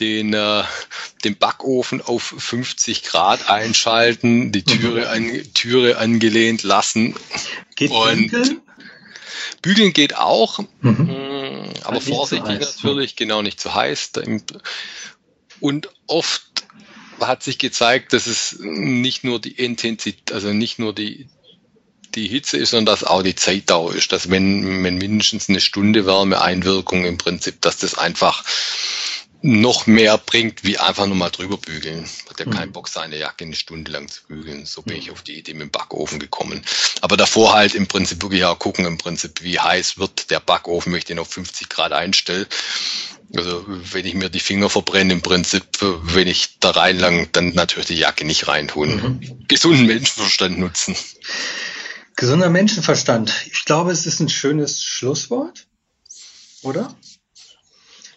[0.00, 0.64] den, äh,
[1.24, 7.14] den Backofen auf 50 Grad einschalten, die Türe, an, Türe angelehnt lassen.
[7.76, 8.60] Geht und bügeln?
[9.60, 10.90] Bügeln geht auch, mhm.
[10.90, 14.12] Mm, aber halt vorsichtig natürlich, genau nicht zu heiß.
[15.60, 16.42] Und oft
[17.20, 21.28] hat sich gezeigt, dass es nicht nur die Intensität, also nicht nur die,
[22.14, 26.06] die Hitze ist und dass auch die Zeitdauer ist, dass wenn, wenn mindestens eine Stunde
[26.06, 28.44] Wärmeeinwirkung im Prinzip, dass das einfach
[29.42, 32.08] noch mehr bringt, wie einfach nur mal drüber bügeln.
[32.30, 32.50] Hat ja mhm.
[32.50, 34.64] keinen Bock, seine Jacke eine Stunde lang zu bügeln.
[34.64, 36.62] So bin ich auf die Idee mit dem Backofen gekommen.
[37.00, 40.92] Aber davor halt im Prinzip wirklich auch gucken, im Prinzip, wie heiß wird der Backofen,
[40.92, 42.46] wenn ich den auf 50 Grad einstelle.
[43.34, 47.86] Also wenn ich mir die Finger verbrenne, im Prinzip, wenn ich da reinlang, dann natürlich
[47.86, 48.94] die Jacke nicht reintun.
[48.94, 49.44] Mhm.
[49.48, 50.94] Gesunden Menschenverstand nutzen.
[52.16, 53.46] Gesunder Menschenverstand.
[53.52, 55.66] Ich glaube, es ist ein schönes Schlusswort,
[56.62, 56.94] oder?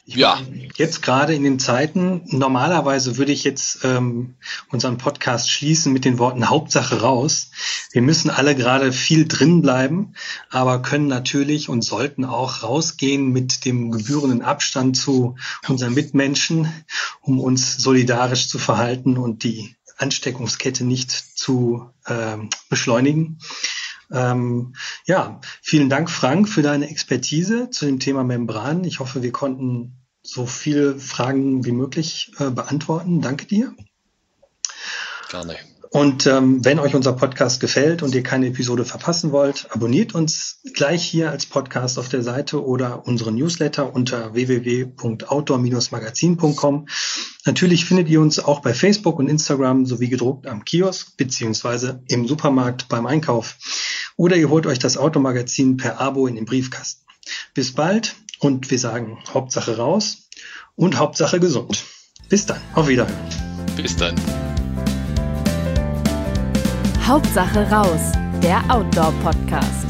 [0.08, 0.36] Ich ja.
[0.36, 4.36] Meine, jetzt gerade in den Zeiten, normalerweise würde ich jetzt ähm,
[4.70, 7.50] unseren Podcast schließen mit den Worten Hauptsache raus.
[7.92, 10.14] Wir müssen alle gerade viel drin bleiben,
[10.52, 15.38] aber können natürlich und sollten auch rausgehen mit dem gebührenden Abstand zu
[15.68, 16.72] unseren Mitmenschen,
[17.22, 22.38] um uns solidarisch zu verhalten und die Ansteckungskette nicht zu äh,
[22.70, 23.40] beschleunigen.
[24.12, 24.76] Ähm,
[25.06, 28.84] ja, vielen Dank, Frank, für deine Expertise zu dem Thema Membran.
[28.84, 33.22] Ich hoffe, wir konnten so viele Fragen wie möglich äh, beantworten.
[33.22, 33.74] Danke dir.
[35.30, 35.58] Gerne.
[35.96, 40.60] Und ähm, wenn euch unser Podcast gefällt und ihr keine Episode verpassen wollt, abonniert uns
[40.74, 46.88] gleich hier als Podcast auf der Seite oder unseren Newsletter unter www.outdoor-magazin.com.
[47.46, 52.28] Natürlich findet ihr uns auch bei Facebook und Instagram sowie gedruckt am Kiosk beziehungsweise im
[52.28, 53.56] Supermarkt beim Einkauf.
[54.18, 57.06] Oder ihr holt euch das Automagazin per Abo in den Briefkasten.
[57.54, 60.30] Bis bald und wir sagen Hauptsache raus
[60.76, 61.84] und Hauptsache gesund.
[62.30, 62.62] Bis dann.
[62.74, 63.16] Auf Wiederhören.
[63.76, 64.16] Bis dann.
[67.06, 69.85] Hauptsache raus, der Outdoor-Podcast.